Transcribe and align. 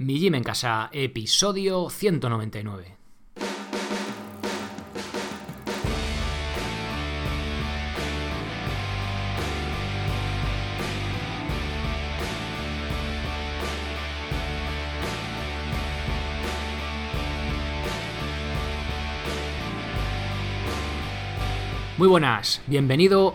Mi 0.00 0.18
Gym 0.18 0.34
en 0.34 0.42
Casa, 0.42 0.88
episodio 0.94 1.90
199. 1.90 2.96
Muy 21.98 22.08
buenas, 22.08 22.62
bienvenido 22.66 23.34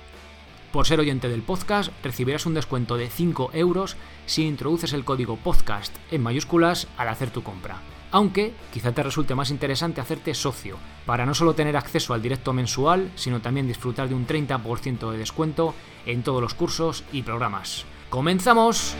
Por 0.71 0.87
ser 0.87 1.01
oyente 1.01 1.27
del 1.27 1.41
podcast, 1.41 1.91
recibirás 2.01 2.45
un 2.45 2.53
descuento 2.53 2.95
de 2.95 3.09
5 3.09 3.51
euros 3.53 3.97
si 4.25 4.45
introduces 4.45 4.93
el 4.93 5.03
código 5.03 5.35
podcast 5.35 5.93
en 6.11 6.23
mayúsculas 6.23 6.87
al 6.97 7.09
hacer 7.09 7.29
tu 7.29 7.43
compra. 7.43 7.81
Aunque 8.11 8.53
quizá 8.71 8.93
te 8.93 9.03
resulte 9.03 9.35
más 9.35 9.51
interesante 9.51 9.99
hacerte 9.99 10.33
socio, 10.33 10.77
para 11.05 11.25
no 11.25 11.33
solo 11.33 11.55
tener 11.55 11.75
acceso 11.75 12.13
al 12.13 12.21
directo 12.21 12.53
mensual, 12.53 13.11
sino 13.15 13.41
también 13.41 13.67
disfrutar 13.67 14.07
de 14.07 14.15
un 14.15 14.25
30% 14.25 15.11
de 15.11 15.17
descuento 15.17 15.73
en 16.05 16.23
todos 16.23 16.41
los 16.41 16.53
cursos 16.53 17.03
y 17.11 17.23
programas. 17.23 17.85
¡Comenzamos! 18.09 18.95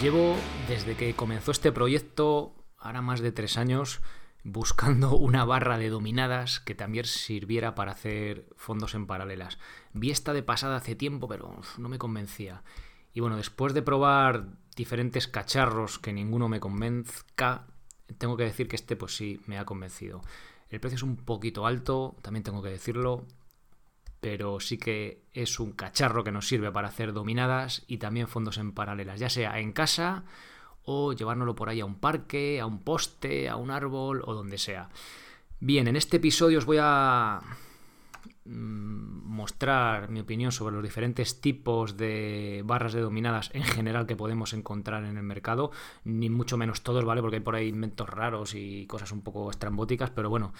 Llevo 0.00 0.34
desde 0.66 0.96
que 0.96 1.14
comenzó 1.14 1.50
este 1.50 1.72
proyecto, 1.72 2.54
ahora 2.78 3.02
más 3.02 3.20
de 3.20 3.32
tres 3.32 3.58
años, 3.58 4.00
buscando 4.44 5.14
una 5.16 5.44
barra 5.44 5.76
de 5.76 5.90
dominadas 5.90 6.58
que 6.58 6.74
también 6.74 7.04
sirviera 7.04 7.74
para 7.74 7.92
hacer 7.92 8.46
fondos 8.56 8.94
en 8.94 9.06
paralelas. 9.06 9.58
Vi 9.92 10.10
esta 10.10 10.32
de 10.32 10.42
pasada 10.42 10.76
hace 10.76 10.94
tiempo, 10.94 11.28
pero 11.28 11.60
no 11.76 11.90
me 11.90 11.98
convencía. 11.98 12.62
Y 13.12 13.20
bueno, 13.20 13.36
después 13.36 13.74
de 13.74 13.82
probar 13.82 14.46
diferentes 14.74 15.28
cacharros 15.28 15.98
que 15.98 16.14
ninguno 16.14 16.48
me 16.48 16.60
convenzca, 16.60 17.66
tengo 18.16 18.38
que 18.38 18.44
decir 18.44 18.68
que 18.68 18.76
este 18.76 18.96
pues 18.96 19.14
sí 19.14 19.42
me 19.46 19.58
ha 19.58 19.66
convencido. 19.66 20.22
El 20.70 20.80
precio 20.80 20.96
es 20.96 21.02
un 21.02 21.16
poquito 21.16 21.66
alto, 21.66 22.16
también 22.22 22.42
tengo 22.42 22.62
que 22.62 22.70
decirlo, 22.70 23.26
pero 24.20 24.60
sí 24.60 24.78
que 24.78 25.22
es 25.32 25.58
un 25.58 25.72
cacharro 25.72 26.24
que 26.24 26.32
nos 26.32 26.46
sirve 26.46 26.70
para 26.70 26.88
hacer 26.88 27.12
dominadas 27.12 27.82
y 27.86 27.98
también 27.98 28.28
fondos 28.28 28.58
en 28.58 28.72
paralelas, 28.72 29.18
ya 29.18 29.30
sea 29.30 29.58
en 29.58 29.72
casa 29.72 30.24
o 30.84 31.12
llevárnoslo 31.12 31.54
por 31.54 31.68
ahí 31.68 31.80
a 31.80 31.84
un 31.84 31.96
parque, 31.96 32.60
a 32.60 32.66
un 32.66 32.80
poste, 32.80 33.48
a 33.48 33.56
un 33.56 33.70
árbol 33.70 34.22
o 34.24 34.34
donde 34.34 34.58
sea. 34.58 34.88
Bien, 35.60 35.88
en 35.88 35.96
este 35.96 36.18
episodio 36.18 36.58
os 36.58 36.64
voy 36.64 36.78
a 36.80 37.40
mostrar 38.50 40.10
mi 40.10 40.20
opinión 40.20 40.50
sobre 40.50 40.74
los 40.74 40.82
diferentes 40.82 41.40
tipos 41.40 41.96
de 41.96 42.62
barras 42.64 42.92
de 42.92 43.00
dominadas 43.00 43.50
en 43.54 43.62
general 43.62 44.06
que 44.06 44.16
podemos 44.16 44.52
encontrar 44.52 45.04
en 45.04 45.16
el 45.16 45.22
mercado, 45.22 45.70
ni 46.04 46.28
mucho 46.28 46.56
menos 46.56 46.82
todos, 46.82 47.04
¿vale? 47.04 47.20
Porque 47.20 47.36
hay 47.36 47.42
por 47.42 47.54
ahí 47.54 47.68
inventos 47.68 48.08
raros 48.08 48.54
y 48.54 48.86
cosas 48.86 49.12
un 49.12 49.22
poco 49.22 49.50
estrambóticas, 49.50 50.10
pero 50.10 50.30
bueno, 50.30 50.52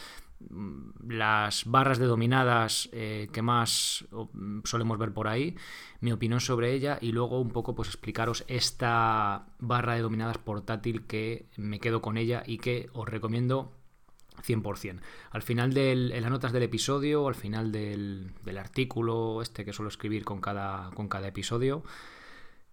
mm, 0.50 1.10
las 1.10 1.64
barras 1.66 1.98
de 1.98 2.06
dominadas 2.06 2.88
eh, 2.92 3.28
que 3.32 3.42
más 3.42 4.06
mm, 4.32 4.60
solemos 4.64 4.98
ver 4.98 5.12
por 5.12 5.26
ahí, 5.26 5.56
mi 6.00 6.12
opinión 6.12 6.40
sobre 6.40 6.72
ella 6.72 6.98
y 7.00 7.12
luego 7.12 7.40
un 7.40 7.50
poco 7.50 7.74
pues 7.74 7.88
explicaros 7.88 8.44
esta 8.46 9.46
barra 9.58 9.94
de 9.94 10.02
dominadas 10.02 10.38
portátil 10.38 11.06
que 11.06 11.46
me 11.56 11.80
quedo 11.80 12.00
con 12.00 12.16
ella 12.16 12.44
y 12.46 12.58
que 12.58 12.88
os 12.92 13.08
recomiendo 13.08 13.72
100%. 14.42 15.00
Al 15.30 15.42
final 15.42 15.72
de 15.72 15.94
las 15.94 16.30
notas 16.30 16.52
del 16.52 16.62
episodio, 16.62 17.28
al 17.28 17.34
final 17.34 17.72
del, 17.72 18.32
artículo 18.58 19.42
este 19.42 19.64
que 19.64 19.72
suelo 19.72 19.88
escribir 19.88 20.24
con 20.24 20.40
cada, 20.40 20.90
con 20.90 21.08
cada 21.08 21.28
episodio, 21.28 21.84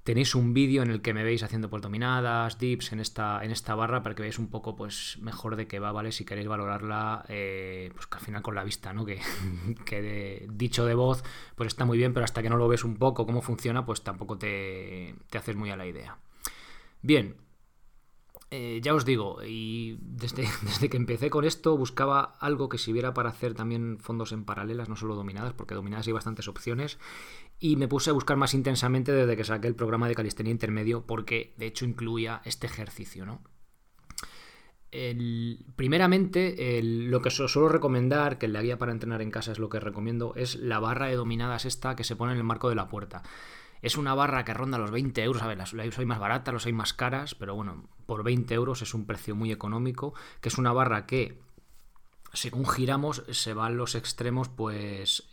tenéis 0.08 0.36
un 0.36 0.54
vídeo 0.54 0.84
en 0.84 0.90
el 0.90 1.02
que 1.02 1.14
me 1.14 1.26
veis 1.26 1.44
haciendo 1.44 1.70
pues, 1.70 1.82
dominadas, 1.82 2.58
dips 2.58 2.94
en 2.94 3.02
esta, 3.02 3.44
en 3.44 3.52
esta 3.52 3.76
barra 3.76 4.04
para 4.04 4.16
que 4.16 4.22
veáis 4.22 4.40
un 4.40 4.48
poco 4.48 4.74
pues 4.74 5.18
mejor 5.20 5.58
de 5.58 5.68
qué 5.68 5.80
va, 5.80 5.92
¿vale? 5.92 6.14
Si 6.14 6.24
queréis 6.24 6.48
valorarla, 6.48 7.26
eh, 7.28 7.92
pues 7.94 8.08
que 8.08 8.18
al 8.18 8.24
final 8.24 8.42
con 8.42 8.56
la 8.56 8.64
vista, 8.64 8.94
¿no? 8.94 9.06
Que, 9.06 9.20
dicho 10.50 10.86
de 10.86 10.94
voz, 10.94 11.26
pues 11.56 11.68
está 11.68 11.84
muy 11.84 11.98
bien, 11.98 12.14
pero 12.14 12.24
hasta 12.24 12.42
que 12.42 12.50
no 12.50 12.56
lo 12.56 12.70
ves 12.70 12.86
un 12.86 12.96
poco 12.96 13.26
cómo 13.26 13.42
funciona, 13.42 13.86
pues 13.86 14.02
tampoco 14.02 14.38
te, 14.38 15.14
te 15.30 15.38
haces 15.38 15.58
muy 15.58 15.72
a 15.72 15.76
la 15.76 15.86
idea. 15.86 16.18
Bien, 17.02 17.36
eh, 18.50 18.80
ya 18.82 18.94
os 18.94 19.04
digo, 19.04 19.40
y 19.46 19.98
desde, 20.02 20.48
desde, 20.64 20.90
que 20.90 20.98
empecé 20.98 21.30
con 21.30 21.44
esto 21.44 21.78
buscaba 21.78 22.38
algo 22.40 22.70
que 22.70 22.78
sirviera 22.78 23.14
para 23.14 23.30
hacer 23.30 23.54
también 23.54 23.98
fondos 24.00 24.32
en 24.32 24.46
paralelas, 24.46 24.88
no 24.88 24.96
solo 24.96 25.16
dominadas, 25.16 25.54
porque 25.54 25.76
dominadas 25.76 26.08
hay 26.08 26.14
bastantes 26.14 26.48
opciones, 26.48 26.98
y 27.60 27.76
me 27.76 27.88
puse 27.88 28.10
a 28.10 28.14
buscar 28.14 28.38
más 28.38 28.54
intensamente 28.54 29.12
desde 29.12 29.36
que 29.36 29.44
saqué 29.44 29.68
el 29.68 29.76
programa 29.76 30.08
de 30.08 30.16
calistenia 30.16 30.52
intermedio, 30.52 31.06
porque 31.06 31.54
de 31.58 31.68
hecho 31.68 31.86
incluía 31.86 32.42
este 32.46 32.68
ejercicio, 32.68 33.26
¿no? 33.26 33.42
primeramente, 35.76 36.82
lo 36.82 37.22
que 37.22 37.30
suelo 37.30 37.70
recomendar, 37.70 38.38
que 38.38 38.48
la 38.48 38.62
guía 38.62 38.78
para 38.78 38.92
entrenar 38.92 39.22
en 39.22 39.32
casa 39.32 39.52
es 39.52 39.60
lo 39.60 39.70
que 39.70 39.80
recomiendo, 39.80 40.34
es 40.36 40.56
la 40.56 40.80
barra 40.80 41.08
de 41.08 41.16
dominadas 41.16 41.66
esta 41.66 41.96
que 41.96 42.04
se 42.04 42.16
pone 42.16 42.32
en 42.32 42.38
el 42.40 42.44
marco 42.44 42.70
de 42.70 42.76
la 42.76 42.88
puerta. 42.88 43.22
Es 43.82 43.98
una 43.98 44.16
barra 44.16 44.44
que 44.44 44.54
ronda 44.54 44.78
los 44.78 44.92
20 44.92 45.24
euros. 45.24 45.42
A 45.42 45.48
ver, 45.48 45.58
las, 45.58 45.74
hay 45.74 46.06
más 46.06 46.20
baratas, 46.20 46.54
los 46.54 46.66
hay 46.66 46.74
más 46.74 46.94
caras, 46.94 47.36
pero 47.36 47.56
bueno, 47.56 47.86
por 48.06 48.24
20 48.24 48.54
euros 48.54 48.82
es 48.82 48.94
un 48.94 49.06
precio 49.06 49.36
muy 49.36 49.52
económico. 49.52 50.14
Que 50.42 50.50
es 50.50 50.58
una 50.58 50.74
barra 50.74 51.06
que, 51.06 51.40
según 52.34 52.68
giramos, 52.68 53.24
se 53.30 53.54
van 53.54 53.78
los 53.78 53.96
extremos, 53.96 54.50
pues. 54.50 55.30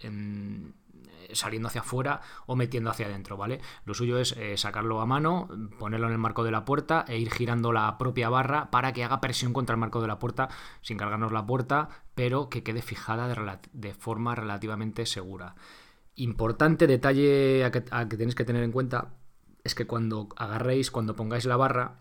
saliendo 1.32 1.68
hacia 1.68 1.80
afuera 1.80 2.20
o 2.46 2.54
metiendo 2.54 2.90
hacia 2.90 3.06
adentro, 3.06 3.36
¿vale? 3.36 3.60
Lo 3.84 3.94
suyo 3.94 4.18
es 4.18 4.32
eh, 4.32 4.56
sacarlo 4.56 5.00
a 5.00 5.06
mano, 5.06 5.48
ponerlo 5.78 6.06
en 6.06 6.12
el 6.12 6.18
marco 6.18 6.44
de 6.44 6.50
la 6.50 6.64
puerta 6.64 7.04
e 7.08 7.18
ir 7.18 7.30
girando 7.32 7.72
la 7.72 7.98
propia 7.98 8.28
barra 8.28 8.70
para 8.70 8.92
que 8.92 9.04
haga 9.04 9.20
presión 9.20 9.52
contra 9.52 9.74
el 9.74 9.80
marco 9.80 10.00
de 10.00 10.06
la 10.06 10.18
puerta 10.18 10.48
sin 10.80 10.96
cargarnos 10.96 11.32
la 11.32 11.46
puerta, 11.46 11.88
pero 12.14 12.48
que 12.50 12.62
quede 12.62 12.82
fijada 12.82 13.58
de 13.72 13.94
forma 13.94 14.34
relativamente 14.34 15.06
segura. 15.06 15.56
Importante 16.16 16.86
detalle 16.86 17.64
a 17.64 17.70
que, 17.70 17.80
tenéis 17.80 18.34
que 18.34 18.44
tener 18.44 18.62
en 18.62 18.72
cuenta 18.72 19.14
es 19.64 19.74
que 19.74 19.86
cuando 19.86 20.28
agarréis, 20.36 20.90
cuando 20.90 21.16
pongáis 21.16 21.44
la 21.44 21.56
barra, 21.56 22.00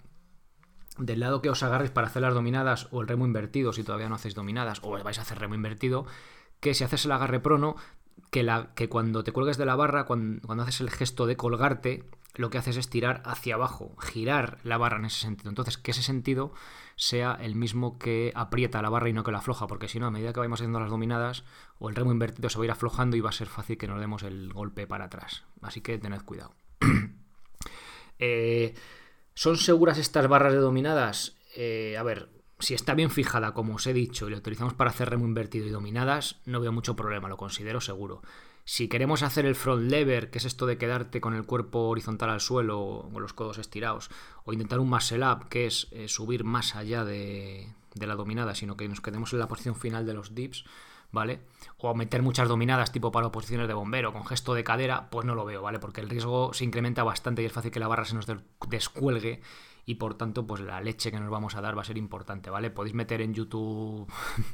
del 0.98 1.20
lado 1.20 1.42
que 1.42 1.50
os 1.50 1.64
agarréis 1.64 1.92
para 1.92 2.08
hacer 2.08 2.22
las 2.22 2.34
dominadas 2.34 2.88
o 2.92 3.02
el 3.02 3.08
remo 3.08 3.26
invertido, 3.26 3.74
si 3.74 3.84
todavía 3.84 4.10
no 4.10 4.16
hacéis 4.16 4.36
dominadas 4.36 4.80
o 4.84 4.92
vais 4.92 5.18
a 5.18 5.24
hacer 5.24 5.40
remo 5.40 5.56
invertido, 5.56 6.06
que 6.60 6.74
si 6.74 6.84
haces 6.84 7.06
el 7.06 7.12
agarre 7.12 7.40
prono, 7.40 7.76
que, 8.30 8.44
la, 8.44 8.74
que 8.76 8.90
cuando 8.90 9.24
te 9.24 9.32
cuelgues 9.32 9.58
de 9.58 9.66
la 9.66 9.76
barra, 9.76 10.06
cuando, 10.06 10.46
cuando 10.46 10.64
haces 10.64 10.82
el 10.82 10.92
gesto 10.92 11.26
de 11.26 11.36
colgarte, 11.36 12.10
lo 12.36 12.50
que 12.50 12.58
haces 12.58 12.78
es 12.78 12.90
tirar 12.90 13.22
hacia 13.26 13.56
abajo, 13.56 13.96
girar 14.00 14.60
la 14.64 14.78
barra 14.78 14.98
en 14.98 15.06
ese 15.06 15.22
sentido. 15.22 15.50
Entonces, 15.50 15.78
que 15.78 15.92
ese 15.92 16.04
sentido 16.04 16.54
sea 16.96 17.38
el 17.42 17.56
mismo 17.56 17.98
que 17.98 18.32
aprieta 18.36 18.82
la 18.82 18.90
barra 18.90 19.10
y 19.10 19.14
no 19.14 19.24
que 19.24 19.32
la 19.32 19.40
afloja, 19.40 19.68
porque 19.68 19.88
si 19.88 20.00
no, 20.00 20.08
a 20.08 20.12
medida 20.12 20.34
que 20.34 20.40
vayamos 20.40 20.60
haciendo 20.60 20.80
las 20.80 20.90
dominadas, 20.90 21.44
o 21.80 21.90
el 21.90 21.96
remo 21.96 22.12
invertido 22.12 22.50
se 22.50 22.58
va 22.58 22.64
a 22.64 22.66
ir 22.66 22.72
aflojando 22.72 23.18
y 23.18 23.22
va 23.22 23.30
a 23.30 23.34
ser 23.34 23.48
fácil 23.48 23.78
que 23.78 23.88
nos 23.88 24.00
demos 24.00 24.24
el 24.24 24.54
golpe 24.54 24.88
para 24.88 25.06
atrás. 25.06 25.44
Así 25.62 25.82
que 25.82 25.98
tened 25.98 26.22
cuidado. 26.22 26.56
Eh, 28.20 28.76
¿Son 29.34 29.58
seguras 29.58 29.98
estas 29.98 30.28
barras 30.28 30.54
de 30.54 30.60
dominadas? 30.60 31.36
Eh, 31.58 31.98
a 31.98 32.04
ver, 32.04 32.30
si 32.60 32.74
está 32.74 32.94
bien 32.94 33.10
fijada, 33.10 33.54
como 33.54 33.76
os 33.76 33.88
he 33.88 33.94
dicho, 33.94 34.28
y 34.28 34.32
la 34.32 34.38
utilizamos 34.38 34.76
para 34.76 34.92
hacer 34.92 35.10
remo 35.10 35.26
invertido 35.26 35.66
y 35.66 35.72
dominadas, 35.72 36.40
no 36.46 36.62
veo 36.62 36.72
mucho 36.72 36.96
problema, 36.96 37.28
lo 37.28 37.36
considero 37.36 37.82
seguro. 37.82 38.22
Si 38.66 38.88
queremos 38.88 39.24
hacer 39.24 39.46
el 39.46 39.56
front 39.56 39.92
lever, 39.92 40.30
que 40.30 40.38
es 40.38 40.46
esto 40.46 40.66
de 40.66 40.78
quedarte 40.78 41.20
con 41.20 41.34
el 41.34 41.46
cuerpo 41.46 41.90
horizontal 41.90 42.30
al 42.30 42.40
suelo 42.40 42.80
o 42.80 43.10
con 43.12 43.22
los 43.22 43.34
codos 43.34 43.58
estirados, 43.58 44.10
o 44.46 44.54
intentar 44.54 44.80
un 44.80 44.90
muscle 44.90 45.26
up, 45.26 45.50
que 45.50 45.66
es 45.66 45.88
eh, 45.92 46.08
subir 46.08 46.46
más 46.46 46.76
allá 46.76 47.04
de, 47.04 47.68
la 47.96 48.16
dominada, 48.16 48.56
sino 48.56 48.78
que 48.78 48.88
nos 48.88 49.02
quedemos 49.02 49.34
en 49.34 49.40
la 49.40 49.48
posición 49.50 49.76
final 49.76 50.06
de 50.06 50.14
los 50.14 50.34
dips, 50.34 50.64
¿vale? 51.12 51.42
O 51.78 51.94
meter 51.94 52.22
muchas 52.22 52.48
dominadas 52.48 52.94
tipo 52.94 53.12
para 53.12 53.32
posiciones 53.32 53.68
de 53.68 53.74
bombero 53.74 54.14
con 54.14 54.26
gesto 54.26 54.54
de 54.54 54.64
cadera, 54.64 55.10
pues 55.10 55.26
no 55.26 55.36
lo 55.36 55.44
veo, 55.44 55.62
¿vale? 55.62 55.80
Porque 55.80 56.00
el 56.00 56.10
riesgo 56.10 56.54
se 56.54 56.64
incrementa 56.64 57.04
bastante 57.04 57.42
y 57.42 57.46
es 57.46 57.52
fácil 57.52 57.72
que 57.72 57.82
la 57.82 57.90
barra 57.90 58.06
se 58.06 58.16
nos 58.16 58.26
descuelgue 58.70 59.42
y 59.86 59.96
por 59.96 60.16
tanto 60.16 60.48
pues 60.48 60.62
la 60.62 60.80
leche 60.82 61.12
que 61.12 61.20
nos 61.20 61.30
vamos 61.30 61.56
a 61.56 61.62
dar 61.62 61.78
va 61.78 61.82
a 61.82 61.86
ser 61.86 61.98
importante, 61.98 62.50
¿vale? 62.50 62.70
Podéis 62.70 62.96
meter 62.96 63.22
en 63.22 63.34
YouTube 63.34 64.08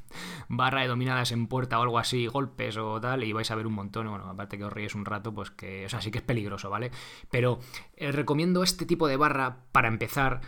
barra 0.50 0.82
de 0.82 0.88
dominadas 0.88 1.32
en 1.32 1.48
puerta 1.48 1.80
o 1.80 1.84
algo 1.84 2.00
así, 2.00 2.28
golpes 2.28 2.78
o 2.78 3.00
tal, 3.00 3.24
y 3.24 3.34
vais 3.34 3.50
a 3.52 3.56
ver 3.56 3.68
un 3.68 3.74
montón, 3.74 4.10
bueno, 4.10 4.26
aparte 4.28 4.58
que 4.58 4.64
os 4.64 4.74
ríes 4.74 4.96
un 4.96 5.06
rato, 5.06 5.34
pues 5.34 5.52
que, 5.52 5.86
o 5.86 5.90
sea, 5.90 6.02
sí 6.02 6.12
que 6.12 6.20
es 6.20 6.24
peligroso, 6.24 6.70
¿vale? 6.70 6.92
Pero 7.30 7.60
eh, 7.96 8.12
recomiendo 8.12 8.64
este 8.64 8.86
tipo 8.86 9.08
de 9.08 9.18
barra 9.18 9.66
para 9.72 9.88
empezar, 9.88 10.42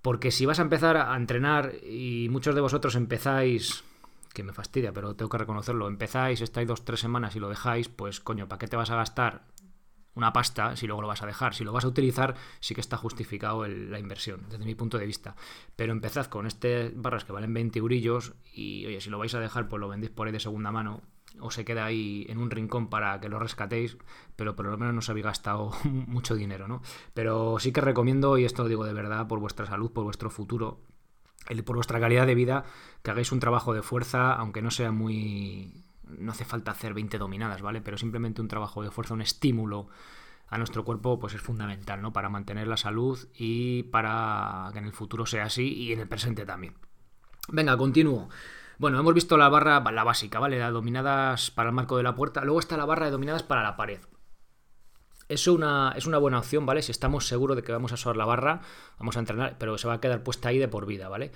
porque 0.00 0.30
si 0.30 0.46
vas 0.46 0.58
a 0.58 0.62
empezar 0.62 0.96
a 0.96 1.14
entrenar 1.16 1.72
y 1.84 2.28
muchos 2.30 2.54
de 2.54 2.60
vosotros 2.60 2.94
empezáis 2.94 3.84
que 4.32 4.42
me 4.42 4.54
fastidia, 4.54 4.92
pero 4.92 5.14
tengo 5.14 5.28
que 5.28 5.38
reconocerlo, 5.38 5.86
empezáis, 5.86 6.40
estáis 6.40 6.66
dos, 6.66 6.84
tres 6.86 7.00
semanas 7.00 7.36
y 7.36 7.40
lo 7.40 7.50
dejáis, 7.50 7.90
pues 7.90 8.20
coño, 8.20 8.48
¿para 8.48 8.58
qué 8.58 8.66
te 8.66 8.76
vas 8.76 8.90
a 8.90 8.96
gastar 8.96 9.51
una 10.14 10.32
pasta 10.32 10.76
si 10.76 10.86
luego 10.86 11.02
lo 11.02 11.08
vas 11.08 11.22
a 11.22 11.26
dejar. 11.26 11.54
Si 11.54 11.64
lo 11.64 11.72
vas 11.72 11.84
a 11.84 11.88
utilizar, 11.88 12.34
sí 12.60 12.74
que 12.74 12.80
está 12.80 12.96
justificado 12.96 13.66
la 13.66 13.98
inversión, 13.98 14.46
desde 14.48 14.64
mi 14.64 14.74
punto 14.74 14.98
de 14.98 15.06
vista. 15.06 15.36
Pero 15.76 15.92
empezad 15.92 16.26
con 16.26 16.46
este 16.46 16.92
barras 16.94 17.24
que 17.24 17.32
valen 17.32 17.54
20 17.54 17.78
eurillos 17.78 18.34
y, 18.52 18.86
oye, 18.86 19.00
si 19.00 19.10
lo 19.10 19.18
vais 19.18 19.34
a 19.34 19.40
dejar, 19.40 19.68
pues 19.68 19.80
lo 19.80 19.88
vendéis 19.88 20.12
por 20.12 20.26
ahí 20.26 20.32
de 20.32 20.40
segunda 20.40 20.70
mano 20.70 21.02
o 21.40 21.50
se 21.50 21.64
queda 21.64 21.84
ahí 21.84 22.26
en 22.28 22.38
un 22.38 22.50
rincón 22.50 22.88
para 22.88 23.20
que 23.20 23.28
lo 23.28 23.38
rescatéis, 23.38 23.96
pero 24.36 24.54
por 24.54 24.66
lo 24.66 24.76
menos 24.76 24.94
no 24.94 24.98
os 24.98 25.08
habéis 25.08 25.24
gastado 25.24 25.72
mucho 25.84 26.34
dinero, 26.34 26.68
¿no? 26.68 26.82
Pero 27.14 27.58
sí 27.58 27.72
que 27.72 27.80
recomiendo, 27.80 28.36
y 28.38 28.44
esto 28.44 28.62
lo 28.62 28.68
digo 28.68 28.84
de 28.84 28.92
verdad, 28.92 29.26
por 29.28 29.40
vuestra 29.40 29.66
salud, 29.66 29.92
por 29.92 30.04
vuestro 30.04 30.30
futuro, 30.30 30.80
por 31.64 31.76
vuestra 31.76 32.00
calidad 32.00 32.26
de 32.26 32.34
vida, 32.34 32.64
que 33.02 33.10
hagáis 33.10 33.32
un 33.32 33.40
trabajo 33.40 33.72
de 33.74 33.82
fuerza, 33.82 34.32
aunque 34.34 34.62
no 34.62 34.70
sea 34.70 34.92
muy 34.92 35.81
no 36.04 36.32
hace 36.32 36.44
falta 36.44 36.70
hacer 36.70 36.94
20 36.94 37.18
dominadas, 37.18 37.62
¿vale? 37.62 37.80
Pero 37.80 37.98
simplemente 37.98 38.40
un 38.40 38.48
trabajo 38.48 38.82
de 38.82 38.90
fuerza, 38.90 39.14
un 39.14 39.22
estímulo 39.22 39.88
a 40.48 40.58
nuestro 40.58 40.84
cuerpo, 40.84 41.18
pues 41.18 41.34
es 41.34 41.40
fundamental, 41.40 42.02
¿no? 42.02 42.12
Para 42.12 42.28
mantener 42.28 42.68
la 42.68 42.76
salud 42.76 43.18
y 43.34 43.84
para 43.84 44.68
que 44.72 44.78
en 44.78 44.84
el 44.84 44.92
futuro 44.92 45.24
sea 45.24 45.44
así 45.44 45.72
y 45.72 45.92
en 45.92 46.00
el 46.00 46.08
presente 46.08 46.44
también. 46.44 46.74
Venga, 47.48 47.76
continúo. 47.76 48.28
Bueno, 48.78 48.98
hemos 48.98 49.14
visto 49.14 49.36
la 49.36 49.48
barra, 49.48 49.80
la 49.80 50.04
básica, 50.04 50.38
¿vale? 50.38 50.58
Las 50.58 50.72
dominadas 50.72 51.50
para 51.50 51.70
el 51.70 51.74
marco 51.74 51.96
de 51.96 52.02
la 52.02 52.14
puerta. 52.14 52.42
Luego 52.42 52.60
está 52.60 52.76
la 52.76 52.84
barra 52.84 53.06
de 53.06 53.12
dominadas 53.12 53.42
para 53.42 53.62
la 53.62 53.76
pared. 53.76 54.00
Es 55.28 55.46
una, 55.46 55.94
es 55.96 56.06
una 56.06 56.18
buena 56.18 56.38
opción, 56.38 56.66
¿vale? 56.66 56.82
Si 56.82 56.92
estamos 56.92 57.26
seguros 57.26 57.56
de 57.56 57.62
que 57.62 57.72
vamos 57.72 57.92
a 57.92 57.94
usar 57.94 58.16
la 58.16 58.24
barra, 58.24 58.60
vamos 58.98 59.16
a 59.16 59.20
entrenar, 59.20 59.56
pero 59.58 59.78
se 59.78 59.88
va 59.88 59.94
a 59.94 60.00
quedar 60.00 60.22
puesta 60.22 60.48
ahí 60.48 60.58
de 60.58 60.68
por 60.68 60.84
vida, 60.84 61.08
¿vale? 61.08 61.32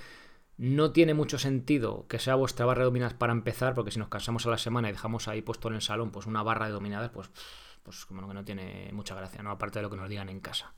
No 0.58 0.92
tiene 0.92 1.12
mucho 1.12 1.38
sentido 1.38 2.06
que 2.08 2.18
sea 2.18 2.34
vuestra 2.34 2.64
barra 2.64 2.80
de 2.80 2.86
dominadas 2.86 3.14
para 3.14 3.32
empezar, 3.32 3.74
porque 3.74 3.90
si 3.90 3.98
nos 3.98 4.08
cansamos 4.08 4.46
a 4.46 4.50
la 4.50 4.58
semana 4.58 4.88
y 4.88 4.92
dejamos 4.92 5.28
ahí 5.28 5.42
puesto 5.42 5.68
en 5.68 5.74
el 5.74 5.82
salón 5.82 6.10
pues 6.10 6.26
una 6.26 6.42
barra 6.42 6.66
de 6.66 6.72
dominadas, 6.72 7.10
pues, 7.10 7.30
pues 7.82 8.06
como 8.06 8.26
que 8.26 8.34
no 8.34 8.44
tiene 8.44 8.90
mucha 8.92 9.14
gracia, 9.14 9.42
¿no? 9.42 9.50
Aparte 9.50 9.78
de 9.78 9.82
lo 9.82 9.90
que 9.90 9.96
nos 9.96 10.08
digan 10.08 10.28
en 10.28 10.40
casa. 10.40 10.72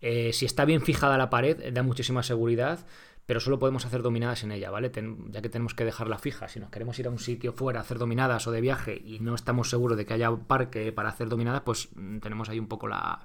Eh, 0.00 0.32
si 0.34 0.44
está 0.44 0.66
bien 0.66 0.82
fijada 0.82 1.16
la 1.16 1.30
pared, 1.30 1.72
da 1.72 1.82
muchísima 1.82 2.22
seguridad, 2.22 2.86
pero 3.26 3.40
solo 3.40 3.58
podemos 3.58 3.86
hacer 3.86 4.02
dominadas 4.02 4.42
en 4.44 4.52
ella, 4.52 4.70
¿vale? 4.70 4.92
ya 5.30 5.40
que 5.40 5.48
tenemos 5.48 5.74
que 5.74 5.84
dejarla 5.84 6.18
fija. 6.18 6.48
Si 6.48 6.60
nos 6.60 6.68
queremos 6.68 6.98
ir 6.98 7.06
a 7.06 7.10
un 7.10 7.18
sitio 7.18 7.54
fuera 7.54 7.80
a 7.80 7.82
hacer 7.82 7.98
dominadas 7.98 8.46
o 8.46 8.50
de 8.50 8.60
viaje 8.60 9.00
y 9.02 9.20
no 9.20 9.34
estamos 9.34 9.70
seguros 9.70 9.96
de 9.96 10.04
que 10.04 10.12
haya 10.12 10.30
parque 10.30 10.92
para 10.92 11.08
hacer 11.08 11.28
dominadas, 11.28 11.62
pues 11.62 11.88
mm, 11.94 12.18
tenemos 12.18 12.50
ahí 12.50 12.58
un 12.58 12.68
poco 12.68 12.86
la 12.86 13.24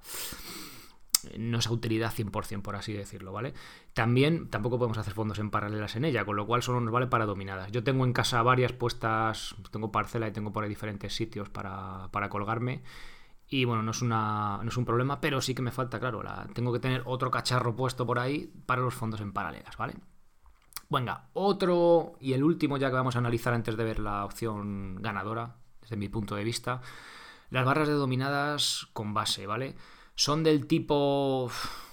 no 1.38 1.60
es 1.60 1.70
utilidad 1.70 2.14
100%, 2.14 2.62
por 2.62 2.76
así 2.76 2.94
decirlo, 2.94 3.32
¿vale? 3.32 3.54
También 3.94 4.50
tampoco 4.50 4.78
podemos 4.78 4.98
hacer 4.98 5.14
fondos 5.14 5.40
en 5.40 5.50
paralelas 5.50 5.96
en 5.96 6.06
ella, 6.06 6.26
con 6.26 6.36
lo 6.36 6.46
cual 6.46 6.64
solo 6.64 6.82
nos 6.82 6.92
vale 6.92 7.08
para 7.08 7.26
dominadas. 7.26 7.72
Yo 7.72 7.84
tengo 7.84 8.06
en 8.06 8.14
casa 8.14 8.42
varias 8.44 8.74
puestas, 8.74 9.56
tengo 9.72 9.92
parcela 9.92 10.28
y 10.28 10.32
tengo 10.32 10.52
por 10.52 10.64
ahí 10.64 10.70
diferentes 10.70 11.14
sitios 11.16 11.50
para, 11.50 12.10
colgarme. 12.30 12.84
Y 13.48 13.66
bueno, 13.66 13.82
no 13.82 13.92
es, 13.92 14.02
una, 14.02 14.60
no 14.62 14.70
es 14.70 14.78
un 14.78 14.86
problema, 14.86 15.20
pero 15.22 15.42
sí 15.42 15.56
que 15.56 15.62
me 15.62 15.72
falta, 15.72 16.00
claro, 16.00 16.22
la, 16.22 16.48
tengo 16.54 16.72
que 16.72 16.80
tener 16.80 17.02
otro 17.06 17.32
cacharro 17.32 17.76
puesto 17.76 18.06
por 18.06 18.20
ahí 18.20 18.54
para 18.66 18.82
los 18.82 18.94
fondos 18.94 19.22
en 19.22 19.34
paralelas, 19.34 19.76
¿vale? 19.76 19.96
Venga, 20.90 21.30
otro 21.34 22.14
y 22.20 22.34
el 22.34 22.44
último 22.44 22.78
ya 22.78 22.90
que 22.90 22.96
vamos 22.96 23.16
a 23.16 23.20
analizar 23.20 23.54
antes 23.54 23.78
de 23.78 23.84
ver 23.84 24.00
la 24.00 24.26
opción 24.26 24.98
ganadora, 25.02 25.56
desde 25.82 25.98
mi 25.98 26.10
punto 26.10 26.36
de 26.36 26.44
vista, 26.44 26.82
las 27.50 27.66
barras 27.66 27.88
de 27.88 27.94
dominadas 27.94 28.88
con 28.94 29.14
base, 29.14 29.48
¿vale? 29.48 29.76
Son 30.20 30.44
del 30.44 30.68
tipo... 30.68 31.50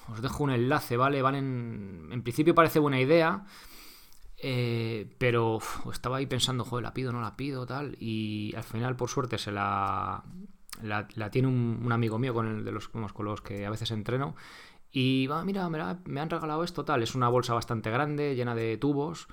Os 0.09 0.21
dejo 0.21 0.43
un 0.43 0.51
enlace, 0.51 0.97
¿vale? 0.97 1.21
En 1.21 2.23
principio 2.25 2.57
parece 2.57 2.81
buena 2.81 3.01
idea. 3.01 3.45
Eh, 4.39 5.15
pero 5.19 5.61
estaba 5.93 6.17
ahí 6.17 6.27
pensando, 6.27 6.65
joder, 6.65 6.83
la 6.83 6.93
pido, 6.93 7.13
no 7.13 7.21
la 7.21 7.37
pido, 7.37 7.67
tal. 7.67 7.97
Y 8.01 8.53
al 8.57 8.65
final, 8.65 8.97
por 8.97 9.11
suerte, 9.11 9.39
se 9.39 9.53
la. 9.53 10.25
La, 10.83 11.31
tiene 11.31 11.47
un, 11.49 11.91
amigo 11.93 12.19
mío 12.19 12.35
con 12.35 12.49
el 12.49 12.65
de 12.65 12.73
los, 12.73 12.89
con 12.89 13.25
los 13.25 13.41
que 13.43 13.65
a 13.65 13.71
veces 13.71 13.93
entreno. 13.93 14.35
Y 14.91 15.29
va, 15.29 15.45
mira, 15.45 15.69
me, 15.69 15.79
me, 16.05 16.21
han 16.21 16.31
regalado 16.31 16.65
esto, 16.65 16.85
tal. 16.85 17.05
Es 17.05 17.15
una 17.15 17.29
bolsa 17.29 17.55
bastante 17.55 17.91
grande, 17.91 18.35
llena 18.35 18.57
de 18.57 18.77
tubos. 18.77 19.29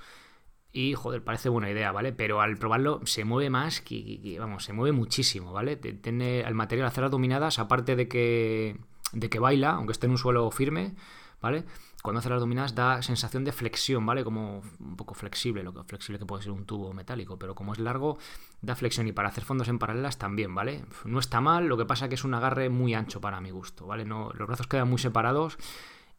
Y, 0.75 0.95
joder, 0.95 1.23
parece 1.23 1.49
buena 1.49 1.69
idea, 1.69 1.91
¿vale? 1.91 2.13
Pero 2.13 2.41
al 2.41 2.57
probarlo 2.57 2.99
se 3.05 3.23
mueve 3.25 3.51
más 3.51 3.79
que, 3.79 4.35
vamos, 4.39 4.63
se 4.63 4.73
mueve 4.73 4.91
muchísimo, 4.91 5.53
¿vale? 5.53 5.75
Tiene 5.75 6.41
el 6.41 6.55
material 6.55 6.87
hacer 6.87 7.07
dominadas, 7.11 7.59
aparte 7.59 7.95
de 7.95 8.07
que, 8.07 8.77
de 9.11 9.29
que 9.29 9.37
baila, 9.37 9.73
aunque 9.73 9.91
esté 9.91 10.07
en 10.07 10.13
un 10.13 10.17
suelo 10.17 10.49
firme, 10.49 10.95
¿vale? 11.41 11.63
Cuando 12.01 12.19
hace 12.19 12.29
las 12.29 12.39
dominadas 12.39 12.73
da 12.73 13.03
sensación 13.03 13.43
de 13.43 13.51
flexión, 13.51 14.03
¿vale? 14.03 14.23
Como 14.23 14.63
un 14.79 14.95
poco 14.97 15.13
flexible, 15.13 15.61
lo 15.61 15.75
que 15.75 15.83
flexible 15.83 16.17
que 16.17 16.25
puede 16.25 16.41
ser 16.41 16.51
un 16.51 16.65
tubo 16.65 16.91
metálico, 16.91 17.37
pero 17.37 17.53
como 17.53 17.73
es 17.73 17.79
largo, 17.79 18.17
da 18.61 18.75
flexión 18.75 19.07
y 19.07 19.11
para 19.11 19.29
hacer 19.29 19.43
fondos 19.43 19.67
en 19.67 19.77
paralelas 19.77 20.17
también, 20.17 20.55
¿vale? 20.55 20.83
No 21.05 21.19
está 21.19 21.39
mal, 21.39 21.67
lo 21.67 21.77
que 21.77 21.85
pasa 21.85 22.09
que 22.09 22.15
es 22.15 22.23
un 22.23 22.33
agarre 22.33 22.69
muy 22.69 22.95
ancho 22.95 23.21
para 23.21 23.39
mi 23.41 23.51
gusto, 23.51 23.85
¿vale? 23.85 24.05
No, 24.05 24.31
los 24.33 24.47
brazos 24.47 24.65
quedan 24.65 24.89
muy 24.89 24.97
separados 24.97 25.59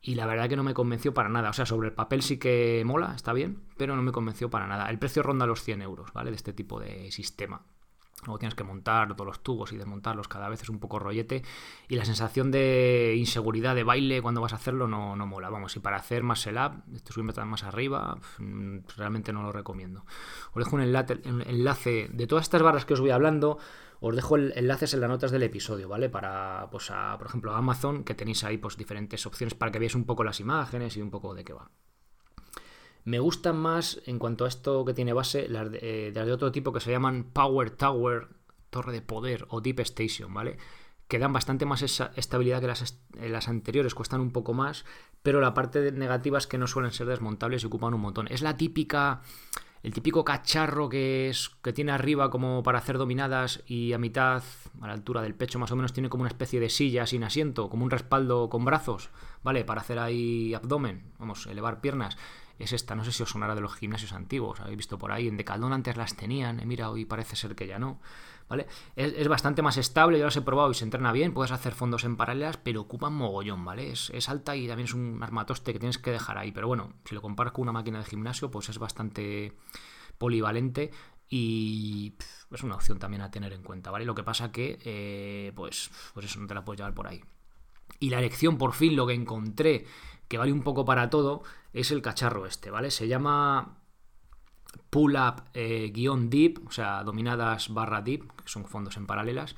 y 0.06 0.16
la 0.16 0.26
verdad 0.26 0.50
que 0.50 0.56
no 0.56 0.62
me 0.62 0.74
convenció 0.74 1.14
para 1.14 1.30
nada. 1.30 1.48
O 1.48 1.52
sea, 1.54 1.64
sobre 1.64 1.88
el 1.88 1.94
papel 1.94 2.20
sí 2.20 2.38
que 2.38 2.82
mola, 2.84 3.14
está 3.16 3.32
bien, 3.32 3.62
pero 3.78 3.96
no 3.96 4.02
me 4.02 4.12
convenció 4.12 4.50
para 4.50 4.66
nada. 4.66 4.90
El 4.90 4.98
precio 4.98 5.22
ronda 5.22 5.46
los 5.46 5.62
100 5.62 5.80
euros, 5.80 6.12
¿vale? 6.12 6.30
De 6.30 6.36
este 6.36 6.52
tipo 6.52 6.78
de 6.78 7.10
sistema. 7.10 7.62
Luego 8.26 8.38
tienes 8.38 8.54
que 8.54 8.64
montar 8.64 9.14
todos 9.14 9.26
los 9.26 9.42
tubos 9.42 9.72
y 9.72 9.78
desmontarlos 9.78 10.28
cada 10.28 10.50
vez 10.50 10.62
es 10.62 10.68
un 10.68 10.78
poco 10.78 10.98
rollete. 10.98 11.42
Y 11.88 11.96
la 11.96 12.04
sensación 12.04 12.50
de 12.50 13.14
inseguridad 13.16 13.74
de 13.74 13.82
baile 13.82 14.20
cuando 14.20 14.42
vas 14.42 14.52
a 14.52 14.56
hacerlo 14.56 14.86
no, 14.88 15.16
no 15.16 15.26
mola. 15.26 15.48
Vamos, 15.48 15.74
y 15.76 15.80
para 15.80 15.96
hacer 15.96 16.22
más 16.22 16.40
setup, 16.40 16.82
esto 16.94 17.14
subirme 17.14 17.32
más 17.46 17.64
arriba, 17.64 18.18
realmente 18.98 19.32
no 19.32 19.42
lo 19.42 19.52
recomiendo. 19.52 20.04
Os 20.52 20.64
dejo 20.64 20.76
un 20.76 20.82
enlace 20.82 22.08
de 22.12 22.26
todas 22.26 22.42
estas 22.42 22.62
barras 22.62 22.84
que 22.84 22.92
os 22.92 23.00
voy 23.00 23.10
hablando 23.10 23.58
os 24.06 24.14
dejo 24.14 24.36
el, 24.36 24.52
enlaces 24.54 24.92
en 24.92 25.00
las 25.00 25.08
notas 25.08 25.30
del 25.30 25.42
episodio, 25.44 25.88
¿vale? 25.88 26.10
Para, 26.10 26.68
pues, 26.70 26.92
por 27.18 27.26
ejemplo, 27.26 27.54
Amazon, 27.54 28.04
que 28.04 28.14
tenéis 28.14 28.44
ahí 28.44 28.58
pues 28.58 28.76
diferentes 28.76 29.24
opciones 29.24 29.54
para 29.54 29.72
que 29.72 29.78
veáis 29.78 29.94
un 29.94 30.04
poco 30.04 30.24
las 30.24 30.40
imágenes 30.40 30.98
y 30.98 31.00
un 31.00 31.10
poco 31.10 31.34
de 31.34 31.42
qué 31.42 31.54
va. 31.54 31.70
Me 33.04 33.18
gustan 33.18 33.56
más, 33.56 34.02
en 34.04 34.18
cuanto 34.18 34.44
a 34.44 34.48
esto 34.48 34.84
que 34.84 34.92
tiene 34.92 35.14
base, 35.14 35.48
las 35.48 35.70
de, 35.70 36.12
eh, 36.14 36.32
otro 36.32 36.52
tipo 36.52 36.70
que 36.70 36.80
se 36.80 36.90
llaman 36.90 37.30
Power 37.32 37.70
Tower, 37.70 38.28
Torre 38.68 38.92
de 38.92 39.00
Poder 39.00 39.46
o 39.48 39.62
Deep 39.62 39.80
Station, 39.80 40.34
¿vale? 40.34 40.58
que 41.08 41.18
dan 41.18 41.32
bastante 41.32 41.66
más 41.66 41.82
estabilidad 41.82 42.60
que 42.60 42.66
las, 42.66 42.98
las, 43.12 43.48
anteriores, 43.48 43.94
cuestan 43.94 44.20
un 44.20 44.32
poco 44.32 44.54
más, 44.54 44.84
pero 45.22 45.40
la 45.40 45.52
parte 45.52 45.92
negativa 45.92 46.38
es 46.38 46.46
que 46.46 46.56
no 46.56 46.66
suelen 46.66 46.92
ser 46.92 47.06
desmontables 47.06 47.62
y 47.62 47.66
ocupan 47.66 47.92
un 47.92 48.00
montón. 48.00 48.26
Es 48.28 48.40
la 48.40 48.56
típica 48.56 49.20
el 49.84 49.92
típico 49.92 50.24
cacharro 50.24 50.88
que, 50.88 51.28
es, 51.28 51.50
que 51.62 51.74
tiene 51.74 51.92
arriba 51.92 52.30
como 52.30 52.62
para 52.62 52.78
hacer 52.78 52.96
dominadas 52.96 53.62
y 53.66 53.92
a 53.92 53.98
mitad, 53.98 54.42
a 54.80 54.86
la 54.86 54.94
altura 54.94 55.20
del 55.20 55.34
pecho 55.34 55.58
más 55.58 55.70
o 55.72 55.76
menos, 55.76 55.92
tiene 55.92 56.08
como 56.08 56.22
una 56.22 56.30
especie 56.30 56.58
de 56.58 56.70
silla 56.70 57.06
sin 57.06 57.22
asiento, 57.22 57.68
como 57.68 57.84
un 57.84 57.90
respaldo 57.90 58.48
con 58.48 58.64
brazos, 58.64 59.10
¿vale? 59.42 59.62
Para 59.62 59.82
hacer 59.82 59.98
ahí 59.98 60.54
abdomen, 60.54 61.12
vamos, 61.18 61.46
elevar 61.46 61.82
piernas. 61.82 62.16
Es 62.58 62.72
esta, 62.72 62.94
no 62.94 63.04
sé 63.04 63.12
si 63.12 63.22
os 63.22 63.30
sonará 63.30 63.54
de 63.54 63.60
los 63.60 63.74
gimnasios 63.74 64.12
antiguos, 64.12 64.60
habéis 64.60 64.78
visto 64.78 64.98
por 64.98 65.10
ahí, 65.10 65.26
en 65.26 65.36
Decaldón 65.36 65.72
antes 65.72 65.96
las 65.96 66.16
tenían, 66.16 66.62
mira, 66.66 66.90
hoy 66.90 67.04
parece 67.04 67.36
ser 67.36 67.54
que 67.54 67.66
ya 67.66 67.78
no. 67.78 68.00
¿vale? 68.48 68.66
Es, 68.96 69.28
bastante 69.28 69.62
más 69.62 69.76
estable, 69.76 70.18
yo 70.18 70.24
las 70.24 70.36
he 70.36 70.42
probado 70.42 70.70
y 70.70 70.74
se 70.74 70.84
entrena 70.84 71.12
bien, 71.12 71.32
puedes 71.32 71.52
hacer 71.52 71.72
fondos 71.72 72.04
en 72.04 72.16
paralelas, 72.16 72.56
pero 72.58 72.82
ocupan 72.82 73.12
mogollón, 73.12 73.64
¿vale? 73.64 73.90
Es, 73.90 74.28
alta 74.28 74.56
y 74.56 74.66
también 74.66 74.86
es 74.86 74.94
un 74.94 75.22
armatoste 75.22 75.72
que 75.72 75.78
tienes 75.78 75.98
que 75.98 76.10
dejar 76.10 76.38
ahí, 76.38 76.52
pero 76.52 76.68
bueno, 76.68 76.94
si 77.04 77.14
lo 77.14 77.22
comparas 77.22 77.52
con 77.52 77.62
una 77.62 77.72
máquina 77.72 77.98
de 77.98 78.04
gimnasio, 78.04 78.50
pues 78.50 78.68
es 78.68 78.78
bastante 78.78 79.56
polivalente 80.18 80.90
y 81.28 82.14
es 82.50 82.62
una 82.62 82.76
opción 82.76 82.98
también 82.98 83.22
a 83.22 83.30
tener 83.30 83.52
en 83.52 83.62
cuenta, 83.62 83.90
¿vale? 83.90 84.04
Lo 84.04 84.14
que 84.14 84.22
pasa 84.22 84.52
que, 84.52 84.78
eh, 84.84 85.52
pues, 85.54 85.90
pues 86.12 86.26
eso 86.26 86.40
no 86.40 86.46
te 86.46 86.54
la 86.54 86.64
puedes 86.64 86.78
llevar 86.78 86.94
por 86.94 87.08
ahí. 87.08 87.22
Y 88.00 88.10
la 88.10 88.18
elección, 88.18 88.58
por 88.58 88.72
fin, 88.72 88.96
lo 88.96 89.06
que 89.06 89.14
encontré, 89.14 89.86
que 90.28 90.38
vale 90.38 90.52
un 90.52 90.62
poco 90.62 90.84
para 90.84 91.10
todo, 91.10 91.42
es 91.72 91.90
el 91.90 92.02
cacharro 92.02 92.46
este, 92.46 92.70
¿vale? 92.70 92.90
Se 92.90 93.08
llama 93.08 93.78
pull 94.90 95.16
up 95.16 95.42
eh, 95.54 95.90
guion 95.92 96.30
deep, 96.30 96.66
o 96.66 96.70
sea, 96.70 97.02
dominadas 97.04 97.72
barra 97.72 98.02
deep, 98.02 98.30
que 98.42 98.48
son 98.48 98.64
fondos 98.64 98.96
en 98.96 99.06
paralelas. 99.06 99.56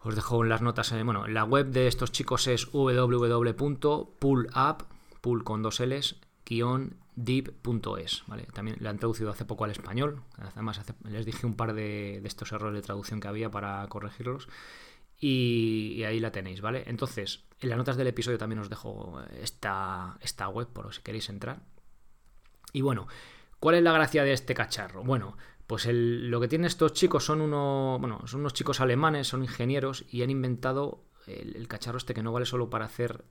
Os 0.00 0.14
dejo 0.16 0.42
en 0.42 0.48
las 0.48 0.62
notas, 0.62 0.90
eh, 0.92 1.02
bueno, 1.02 1.28
la 1.28 1.44
web 1.44 1.68
de 1.68 1.86
estos 1.86 2.10
chicos 2.10 2.48
es 2.48 2.70
www.pullup, 2.72 4.02
pull 5.20 5.44
con 5.44 5.62
dos 5.62 5.78
L's, 5.80 6.16
guion 6.44 6.96
deep.es, 7.14 8.24
¿vale? 8.26 8.48
También 8.52 8.78
la 8.80 8.90
han 8.90 8.98
traducido 8.98 9.30
hace 9.30 9.44
poco 9.44 9.64
al 9.64 9.70
español, 9.70 10.22
además 10.38 10.80
les 11.04 11.24
dije 11.24 11.46
un 11.46 11.54
par 11.54 11.74
de 11.74 12.20
estos 12.24 12.50
errores 12.52 12.74
de 12.74 12.82
traducción 12.82 13.20
que 13.20 13.28
había 13.28 13.50
para 13.50 13.86
corregirlos. 13.88 14.48
Y, 15.24 16.02
ahí 16.02 16.18
la 16.18 16.32
tenéis, 16.32 16.60
¿vale? 16.60 16.82
Entonces, 16.86 17.44
en 17.60 17.68
las 17.68 17.78
notas 17.78 17.96
del 17.96 18.08
episodio 18.08 18.38
también 18.38 18.58
os 18.58 18.68
dejo 18.68 19.22
esta, 19.40 20.18
esta 20.20 20.48
web 20.48 20.66
por 20.66 20.92
si 20.92 21.00
queréis 21.00 21.28
entrar. 21.28 21.60
Y 22.72 22.80
bueno, 22.80 23.06
¿cuál 23.60 23.76
es 23.76 23.84
la 23.84 23.92
gracia 23.92 24.24
de 24.24 24.32
este 24.32 24.52
cacharro? 24.52 25.04
Bueno, 25.04 25.36
pues 25.68 25.86
lo 25.88 26.40
que 26.40 26.48
tienen 26.48 26.64
estos 26.64 26.92
chicos 26.92 27.24
son 27.24 27.40
unos, 27.40 28.00
bueno, 28.00 28.26
son 28.26 28.40
unos 28.40 28.52
chicos 28.52 28.80
alemanes, 28.80 29.28
son 29.28 29.44
ingenieros 29.44 30.04
y 30.10 30.24
han 30.24 30.30
inventado 30.30 31.04
el, 31.28 31.68
cacharro 31.68 31.98
este 31.98 32.14
que 32.14 32.24
no 32.24 32.32
vale 32.32 32.44
solo 32.44 32.68
para 32.68 32.86
hacer 32.86 33.24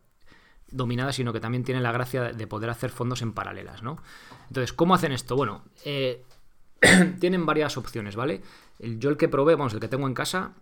dominadas, 0.69 1.17
sino 1.17 1.33
que 1.33 1.41
también 1.41 1.65
tiene 1.65 1.81
la 1.81 1.91
gracia 1.91 2.31
de 2.31 2.47
poder 2.47 2.69
hacer 2.69 2.89
fondos 2.89 3.21
en 3.21 3.33
paralelas, 3.33 3.83
¿no? 3.83 4.01
Entonces, 4.47 4.71
¿cómo 4.71 4.95
hacen 4.95 5.11
esto? 5.11 5.35
Bueno, 5.35 5.65
eh, 5.83 6.23
tienen 7.19 7.45
varias 7.45 7.75
opciones, 7.75 8.15
¿vale? 8.15 8.41
yo 8.79 9.09
el 9.09 9.17
que 9.17 9.27
probé, 9.27 9.55
vamos, 9.55 9.73
el 9.73 9.81
que 9.81 9.89
tengo 9.89 10.07
en 10.07 10.13
casa, 10.13 10.53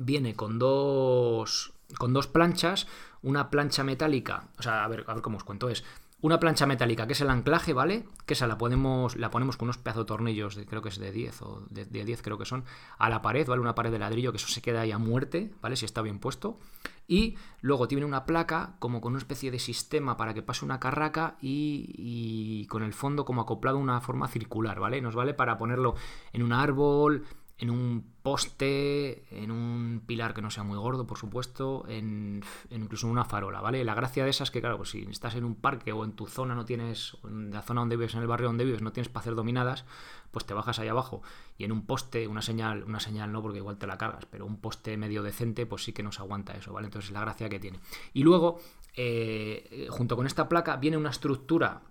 viene 0.00 0.34
con 0.34 0.58
dos, 0.58 1.72
con 1.98 2.12
dos 2.12 2.26
planchas, 2.26 2.86
una 3.22 3.50
plancha 3.50 3.84
metálica, 3.84 4.48
o 4.58 4.62
sea, 4.62 4.84
a 4.84 4.88
ver, 4.88 5.04
a 5.06 5.14
ver 5.14 5.22
cómo 5.22 5.36
os 5.36 5.44
cuento, 5.44 5.68
es 5.68 5.84
una 6.22 6.38
plancha 6.38 6.66
metálica 6.66 7.06
que 7.06 7.14
es 7.14 7.20
el 7.20 7.30
anclaje, 7.30 7.72
¿vale? 7.72 8.04
Que 8.26 8.34
esa 8.34 8.46
la 8.46 8.58
podemos, 8.58 9.16
la 9.16 9.30
ponemos 9.30 9.56
con 9.56 9.66
unos 9.66 9.78
pedazos 9.78 10.04
de 10.04 10.08
tornillos, 10.08 10.54
de, 10.54 10.66
creo 10.66 10.82
que 10.82 10.90
es 10.90 10.98
de 10.98 11.12
10 11.12 11.42
o 11.42 11.62
de, 11.70 11.84
10 11.86 12.22
creo 12.22 12.36
que 12.36 12.44
son, 12.44 12.64
a 12.98 13.08
la 13.08 13.22
pared, 13.22 13.46
¿vale? 13.46 13.60
Una 13.60 13.74
pared 13.74 13.90
de 13.90 13.98
ladrillo 13.98 14.30
que 14.30 14.36
eso 14.36 14.48
se 14.48 14.60
queda 14.60 14.82
ahí 14.82 14.92
a 14.92 14.98
muerte, 14.98 15.50
¿vale? 15.62 15.76
Si 15.76 15.86
está 15.86 16.02
bien 16.02 16.18
puesto. 16.18 16.58
Y 17.08 17.36
luego 17.60 17.88
tiene 17.88 18.04
una 18.04 18.24
placa 18.24 18.76
como 18.78 19.00
con 19.00 19.12
una 19.12 19.18
especie 19.18 19.50
de 19.50 19.58
sistema 19.58 20.16
para 20.16 20.32
que 20.32 20.42
pase 20.42 20.64
una 20.64 20.78
carraca 20.78 21.36
y, 21.40 21.90
y 21.96 22.66
con 22.66 22.82
el 22.82 22.92
fondo 22.92 23.24
como 23.24 23.40
acoplado 23.40 23.78
de 23.78 23.82
una 23.82 24.00
forma 24.00 24.28
circular, 24.28 24.78
¿vale? 24.78 25.00
Nos 25.00 25.14
vale 25.14 25.34
para 25.34 25.58
ponerlo 25.58 25.94
en 26.32 26.42
un 26.42 26.52
árbol, 26.52 27.24
en 27.60 27.68
un 27.68 28.14
poste, 28.22 29.22
en 29.30 29.50
un 29.50 30.02
pilar 30.06 30.32
que 30.32 30.40
no 30.40 30.50
sea 30.50 30.62
muy 30.62 30.78
gordo, 30.78 31.06
por 31.06 31.18
supuesto, 31.18 31.84
en, 31.88 32.42
incluso 32.70 33.06
en 33.06 33.12
una 33.12 33.26
farola, 33.26 33.60
¿vale? 33.60 33.84
La 33.84 33.94
gracia 33.94 34.24
de 34.24 34.30
esas 34.30 34.48
es 34.48 34.50
que, 34.50 34.60
claro, 34.62 34.78
pues 34.78 34.90
si 34.90 35.02
estás 35.02 35.34
en 35.34 35.44
un 35.44 35.54
parque 35.54 35.92
o 35.92 36.02
en 36.04 36.12
tu 36.12 36.26
zona 36.26 36.54
no 36.54 36.64
tienes, 36.64 37.18
en 37.22 37.50
la 37.52 37.60
zona 37.60 37.82
donde 37.82 37.96
vives, 37.96 38.14
en 38.14 38.22
el 38.22 38.26
barrio 38.26 38.48
donde 38.48 38.64
vives, 38.64 38.80
no 38.80 38.92
tienes 38.92 39.10
para 39.10 39.20
hacer 39.20 39.34
dominadas, 39.34 39.84
pues 40.30 40.46
te 40.46 40.54
bajas 40.54 40.78
ahí 40.78 40.88
abajo 40.88 41.20
y 41.58 41.64
en 41.64 41.72
un 41.72 41.84
poste, 41.84 42.26
una 42.26 42.40
señal, 42.40 42.82
una 42.84 42.98
señal 42.98 43.30
no, 43.30 43.42
porque 43.42 43.58
igual 43.58 43.76
te 43.76 43.86
la 43.86 43.98
cargas, 43.98 44.24
pero 44.24 44.46
un 44.46 44.56
poste 44.56 44.96
medio 44.96 45.22
decente, 45.22 45.66
pues 45.66 45.84
sí 45.84 45.92
que 45.92 46.02
nos 46.02 46.18
aguanta 46.18 46.54
eso, 46.54 46.72
¿vale? 46.72 46.86
Entonces 46.86 47.10
la 47.10 47.20
gracia 47.20 47.50
que 47.50 47.60
tiene. 47.60 47.78
Y 48.14 48.22
luego, 48.22 48.58
eh, 48.96 49.86
junto 49.90 50.16
con 50.16 50.26
esta 50.26 50.48
placa, 50.48 50.76
viene 50.76 50.96
una 50.96 51.10
estructura 51.10 51.82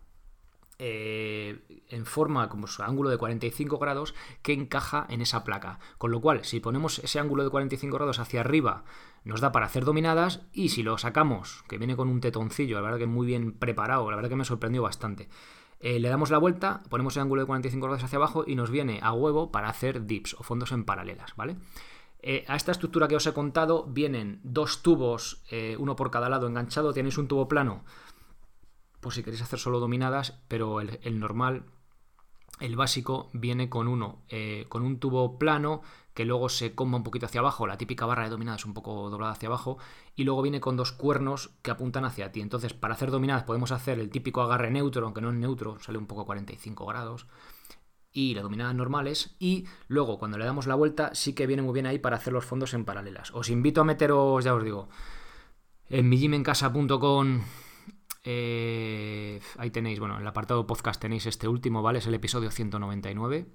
eh, 0.82 1.84
en 1.90 2.06
forma 2.06 2.48
como 2.48 2.66
su 2.66 2.84
ángulo 2.84 3.10
de 3.10 3.18
45 3.18 3.80
grados 3.80 4.16
que 4.42 4.54
encaja 4.54 5.06
en 5.10 5.22
esa 5.22 5.44
placa. 5.44 5.80
Con 5.98 6.12
lo 6.12 6.22
cual, 6.22 6.46
si 6.46 6.62
ponemos 6.62 7.00
ese 7.00 7.20
ángulo 7.20 7.44
de 7.44 7.50
45 7.50 7.98
grados 7.98 8.20
hacia 8.20 8.40
arriba, 8.40 8.86
nos 9.26 9.42
da 9.42 9.52
para 9.52 9.66
hacer 9.66 9.84
dominadas 9.84 10.42
y 10.54 10.70
si 10.70 10.82
lo 10.82 10.98
sacamos, 10.98 11.66
que 11.68 11.78
viene 11.78 11.98
con 11.98 12.08
un 12.08 12.22
tetoncillo, 12.22 12.78
la 12.78 12.82
verdad 12.82 12.98
que 12.98 13.08
muy 13.08 13.28
bien 13.28 13.52
preparado, 13.52 14.10
la 14.10 14.16
verdad 14.16 14.30
que 14.30 14.38
me 14.38 14.46
sorprendió 14.46 14.82
bastante. 14.82 15.28
Eh, 15.82 16.00
le 16.00 16.08
damos 16.08 16.32
la 16.32 16.38
vuelta, 16.38 16.82
ponemos 16.90 17.18
el 17.18 17.24
ángulo 17.24 17.42
de 17.42 17.48
45 17.48 17.86
grados 17.86 18.04
hacia 18.06 18.16
abajo 18.16 18.46
y 18.48 18.56
nos 18.56 18.72
viene 18.72 19.00
a 19.04 19.12
huevo 19.12 19.52
para 19.52 19.68
hacer 19.68 20.06
dips 20.06 20.36
o 20.36 20.44
fondos 20.44 20.72
en 20.72 20.86
paralelas, 20.86 21.36
¿vale? 21.36 21.58
Eh, 22.22 22.46
a 22.48 22.56
esta 22.56 22.72
estructura 22.72 23.10
que 23.10 23.18
os 23.18 23.28
he 23.28 23.34
contado 23.34 23.86
vienen 23.86 24.40
dos 24.44 24.82
tubos, 24.82 25.44
uno 25.78 25.98
por 25.98 26.10
cada 26.10 26.30
lado 26.30 26.48
enganchado, 26.48 26.94
tenéis 26.94 27.18
un 27.18 27.28
tubo 27.28 27.50
plano 27.50 27.84
por 29.00 29.14
si 29.14 29.24
queréis 29.24 29.42
hacer 29.42 29.60
solo 29.60 29.80
dominadas, 29.80 30.40
pero 30.48 30.82
el, 30.82 31.20
normal, 31.20 31.66
el 32.60 32.76
básico, 32.76 33.30
viene 33.34 33.70
con 33.70 33.88
uno, 33.88 34.24
eh, 34.30 34.66
con 34.70 34.84
un 34.84 35.00
tubo 35.00 35.38
plano 35.38 35.82
que 36.14 36.26
luego 36.26 36.50
se 36.50 36.76
comba 36.76 36.98
un 36.98 37.04
poquito 37.04 37.28
hacia 37.28 37.40
abajo, 37.40 37.66
la 37.66 37.78
típica 37.78 38.06
barra 38.06 38.26
de 38.26 38.30
dominadas 38.30 38.66
un 38.66 38.74
poco 38.74 39.10
doblada 39.10 39.32
hacia 39.32 39.48
abajo, 39.48 39.78
y 40.16 40.26
luego 40.26 40.42
viene 40.42 40.60
con 40.60 40.76
dos 40.76 40.92
cuernos 40.92 41.52
que 41.62 41.72
apuntan 41.72 42.04
hacia 42.04 42.32
ti. 42.34 42.42
Entonces, 42.42 42.74
para 42.74 42.94
hacer 42.94 43.10
dominadas 43.10 43.44
podemos 43.44 43.72
hacer 43.72 44.00
el 44.00 44.10
típico 44.10 44.42
agarre 44.42 44.70
neutro, 44.70 45.06
aunque 45.06 45.22
no 45.22 45.30
es 45.30 45.36
neutro, 45.36 45.80
sale 45.80 45.98
un 45.98 46.08
poco 46.08 46.22
a 46.22 46.26
45 46.26 46.86
grados, 46.86 47.28
y 48.12 48.34
las 48.34 48.44
dominadas 48.44 48.76
normales, 48.76 49.36
y 49.40 49.66
luego 49.88 50.20
cuando 50.20 50.38
le 50.38 50.44
damos 50.44 50.68
la 50.68 50.76
vuelta 50.76 51.16
sí 51.16 51.34
que 51.34 51.48
viene 51.48 51.62
muy 51.62 51.74
bien 51.74 51.86
ahí 51.86 52.00
para 52.00 52.18
hacer 52.18 52.34
los 52.34 52.44
fondos 52.44 52.74
en 52.74 52.84
paralelas. 52.84 53.32
Os 53.34 53.50
invito 53.50 53.80
a 53.80 53.86
meteros, 53.86 54.44
ya 54.44 54.56
os 54.56 54.64
digo, 54.64 54.90
en 55.90 56.10
mijimencasa.com 56.10 57.42
eh, 58.24 59.40
ahí 59.58 59.72
tenéis, 59.72 60.00
bueno, 60.00 60.16
en 60.16 60.22
el 60.22 60.28
apartado 60.28 60.68
podcast 60.68 61.02
tenéis 61.02 61.26
este 61.26 61.48
último, 61.48 61.82
¿vale? 61.82 62.00
Es 62.00 62.08
el 62.08 62.14
episodio 62.14 62.52
199. 62.52 63.48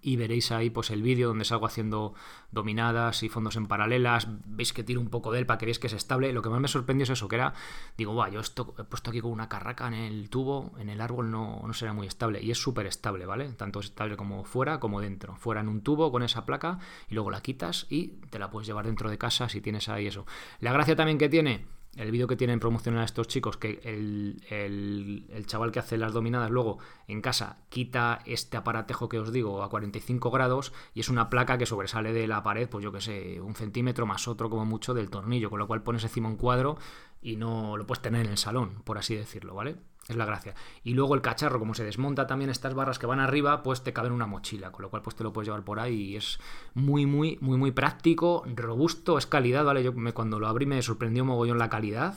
Y 0.00 0.16
veréis 0.16 0.50
ahí 0.50 0.70
pues 0.70 0.90
el 0.90 1.02
vídeo 1.02 1.28
donde 1.28 1.44
salgo 1.44 1.66
haciendo 1.66 2.14
dominadas 2.50 3.22
y 3.22 3.28
fondos 3.28 3.56
en 3.56 3.66
paralelas. 3.66 4.26
Veis 4.46 4.72
que 4.72 4.82
tiro 4.82 5.00
un 5.00 5.10
poco 5.10 5.30
de 5.30 5.40
él 5.40 5.46
para 5.46 5.58
que 5.58 5.66
veáis 5.66 5.78
que 5.78 5.86
es 5.86 5.92
estable. 5.92 6.32
Lo 6.32 6.42
que 6.42 6.48
más 6.48 6.60
me 6.60 6.66
sorprendió 6.66 7.04
es 7.04 7.10
eso, 7.10 7.28
que 7.28 7.36
era, 7.36 7.52
digo, 7.96 8.14
va, 8.14 8.28
yo 8.30 8.40
esto, 8.40 8.74
he 8.78 8.84
puesto 8.84 9.10
aquí 9.10 9.20
con 9.20 9.30
una 9.30 9.48
carraca 9.48 9.86
en 9.86 9.94
el 9.94 10.30
tubo, 10.30 10.72
en 10.78 10.88
el 10.88 11.00
árbol 11.00 11.30
no, 11.30 11.62
no 11.64 11.72
será 11.74 11.92
muy 11.92 12.06
estable. 12.06 12.42
Y 12.42 12.50
es 12.50 12.58
súper 12.58 12.86
estable, 12.86 13.26
¿vale? 13.26 13.52
Tanto 13.52 13.80
estable 13.80 14.16
como 14.16 14.44
fuera 14.44 14.80
como 14.80 15.00
dentro. 15.00 15.36
Fuera 15.36 15.60
en 15.60 15.68
un 15.68 15.82
tubo 15.82 16.10
con 16.10 16.22
esa 16.22 16.46
placa 16.46 16.78
y 17.08 17.14
luego 17.14 17.30
la 17.30 17.42
quitas 17.42 17.86
y 17.90 18.08
te 18.30 18.38
la 18.38 18.50
puedes 18.50 18.66
llevar 18.66 18.86
dentro 18.86 19.10
de 19.10 19.18
casa 19.18 19.48
si 19.48 19.60
tienes 19.60 19.88
ahí 19.88 20.06
eso. 20.06 20.26
La 20.58 20.72
gracia 20.72 20.96
también 20.96 21.18
que 21.18 21.28
tiene 21.28 21.66
el 21.96 22.10
vídeo 22.10 22.26
que 22.26 22.36
tienen 22.36 22.60
promocionar 22.60 23.02
a 23.02 23.04
estos 23.04 23.28
chicos, 23.28 23.56
que 23.56 23.80
el, 23.84 25.44
chaval 25.46 25.72
que 25.72 25.78
hace 25.78 25.98
las 25.98 26.12
dominadas 26.12 26.50
luego 26.50 26.78
en 27.06 27.20
casa 27.20 27.58
quita 27.68 28.22
este 28.24 28.56
aparatejo 28.56 29.08
que 29.08 29.18
os 29.18 29.32
digo 29.32 29.62
a 29.62 29.68
45 29.68 30.30
grados 30.30 30.72
y 30.94 31.00
es 31.00 31.08
una 31.08 31.28
placa 31.28 31.58
que 31.58 31.66
sobresale 31.66 32.12
de 32.12 32.26
la 32.26 32.42
pared, 32.42 32.68
pues 32.68 32.82
yo 32.82 32.92
que 32.92 33.00
sé, 33.00 33.40
un 33.40 33.54
centímetro 33.54 34.06
más 34.06 34.26
otro 34.26 34.48
como 34.48 34.64
mucho 34.64 34.94
del 34.94 35.10
tornillo, 35.10 35.50
con 35.50 35.58
lo 35.58 35.66
cual 35.66 35.82
pones 35.82 36.04
encima 36.04 36.28
un 36.28 36.36
cuadro 36.36 36.78
y 37.20 37.36
no 37.36 37.76
lo 37.76 37.86
puedes 37.86 38.02
tener 38.02 38.24
en 38.24 38.32
el 38.32 38.38
salón, 38.38 38.82
por 38.84 38.98
así 38.98 39.14
decirlo, 39.14 39.54
¿vale? 39.54 39.76
Es 40.08 40.16
la 40.16 40.24
gracia. 40.24 40.54
Y 40.82 40.94
luego 40.94 41.14
el 41.14 41.22
cacharro, 41.22 41.60
como 41.60 41.74
se 41.74 41.84
desmonta 41.84 42.26
también 42.26 42.50
estas 42.50 42.74
barras 42.74 42.98
que 42.98 43.06
van 43.06 43.20
arriba, 43.20 43.62
pues 43.62 43.84
te 43.84 43.92
cabe 43.92 44.08
en 44.08 44.14
una 44.14 44.26
mochila, 44.26 44.72
con 44.72 44.82
lo 44.82 44.90
cual 44.90 45.02
pues 45.02 45.14
te 45.14 45.22
lo 45.22 45.32
puedes 45.32 45.46
llevar 45.46 45.64
por 45.64 45.78
ahí 45.78 45.94
y 45.94 46.16
es 46.16 46.40
muy, 46.74 47.06
muy, 47.06 47.38
muy, 47.40 47.56
muy 47.56 47.70
práctico, 47.70 48.42
robusto, 48.56 49.16
es 49.16 49.26
calidad, 49.26 49.64
¿vale? 49.64 49.84
Yo 49.84 49.92
me, 49.92 50.12
cuando 50.12 50.40
lo 50.40 50.48
abrí 50.48 50.66
me 50.66 50.82
sorprendió 50.82 51.24
mogollón 51.24 51.58
la 51.58 51.70
calidad. 51.70 52.14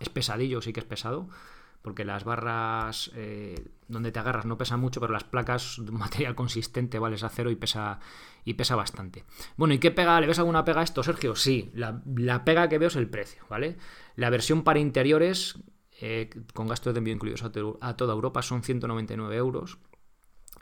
Es 0.00 0.08
pesadillo, 0.08 0.62
sí 0.62 0.72
que 0.72 0.80
es 0.80 0.86
pesado, 0.86 1.28
porque 1.82 2.04
las 2.04 2.24
barras 2.24 3.10
eh, 3.14 3.68
donde 3.88 4.10
te 4.10 4.18
agarras 4.18 4.46
no 4.46 4.56
pesan 4.56 4.80
mucho, 4.80 4.98
pero 4.98 5.12
las 5.12 5.24
placas 5.24 5.76
de 5.78 5.92
material 5.92 6.34
consistente, 6.34 6.98
¿vale? 6.98 7.16
Es 7.16 7.22
acero 7.24 7.50
y 7.50 7.56
pesa, 7.56 8.00
y 8.44 8.54
pesa 8.54 8.74
bastante. 8.74 9.24
Bueno, 9.58 9.74
¿y 9.74 9.78
qué 9.78 9.90
pega? 9.90 10.18
¿Le 10.18 10.26
ves 10.26 10.38
alguna 10.38 10.64
pega 10.64 10.80
a 10.80 10.84
esto, 10.84 11.02
Sergio? 11.02 11.36
Sí, 11.36 11.70
la, 11.74 12.02
la 12.16 12.42
pega 12.44 12.70
que 12.70 12.78
veo 12.78 12.88
es 12.88 12.96
el 12.96 13.10
precio, 13.10 13.44
¿vale? 13.50 13.76
La 14.16 14.30
versión 14.30 14.64
para 14.64 14.78
interiores 14.78 15.58
eh, 16.00 16.30
con 16.52 16.68
gastos 16.68 16.92
de 16.94 16.98
envío 16.98 17.14
incluidos 17.14 17.42
a, 17.42 17.96
toda 17.96 18.12
Europa, 18.12 18.42
son 18.42 18.62
199 18.62 19.36
euros. 19.36 19.78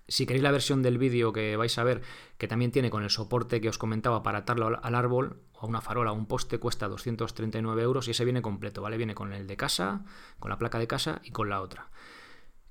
Si 0.06 0.26
queréis 0.26 0.42
la 0.42 0.52
versión 0.52 0.82
del 0.82 0.98
vídeo 0.98 1.32
que 1.32 1.56
vais 1.56 1.76
a 1.78 1.84
ver, 1.84 2.02
que 2.36 2.46
también 2.46 2.70
tiene 2.70 2.90
con 2.90 3.02
el 3.02 3.10
soporte 3.10 3.60
que 3.60 3.68
os 3.68 3.78
comentaba 3.78 4.22
para 4.22 4.38
atarlo 4.38 4.78
al, 4.80 4.94
árbol, 4.94 5.40
o 5.54 5.64
a 5.64 5.66
una 5.66 5.80
farola, 5.80 6.12
o 6.12 6.14
un 6.14 6.26
poste, 6.26 6.58
cuesta 6.58 6.88
239 6.88 7.82
euros 7.82 8.06
y 8.06 8.10
ese 8.10 8.24
viene 8.24 8.42
completo, 8.42 8.82
¿vale? 8.82 8.96
Viene 8.96 9.14
con 9.14 9.32
el 9.32 9.46
de 9.46 9.56
casa, 9.56 10.04
con 10.38 10.50
la 10.50 10.58
placa 10.58 10.78
de 10.78 10.86
casa 10.86 11.20
y 11.24 11.30
con 11.30 11.48
la 11.48 11.62
otra. 11.62 11.88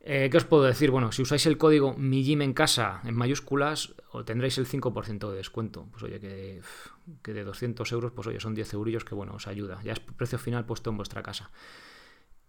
Eh, 0.05 0.29
¿Qué 0.29 0.37
os 0.37 0.43
puedo 0.45 0.63
decir? 0.63 0.91
Bueno, 0.91 1.11
si 1.11 1.21
usáis 1.21 1.45
el 1.45 1.57
código 1.57 1.95
MIGIM 1.97 2.41
en 2.43 2.53
casa 2.53 3.01
en 3.05 3.15
mayúsculas, 3.15 3.95
tendréis 4.25 4.57
el 4.57 4.67
5% 4.67 5.29
de 5.31 5.35
descuento. 5.35 5.87
Pues 5.91 6.03
oye, 6.03 6.19
que, 6.19 6.61
que, 7.23 7.33
de 7.33 7.43
200 7.43 7.89
euros, 7.93 8.11
pues 8.11 8.27
oye, 8.27 8.39
son 8.39 8.53
10 8.53 8.73
eurillos 8.73 9.05
que 9.05 9.15
bueno, 9.15 9.33
os 9.33 9.47
ayuda. 9.47 9.81
Ya 9.81 9.93
es 9.93 9.99
precio 9.99 10.37
final 10.37 10.65
puesto 10.65 10.89
en 10.89 10.97
vuestra 10.97 11.23
casa. 11.23 11.49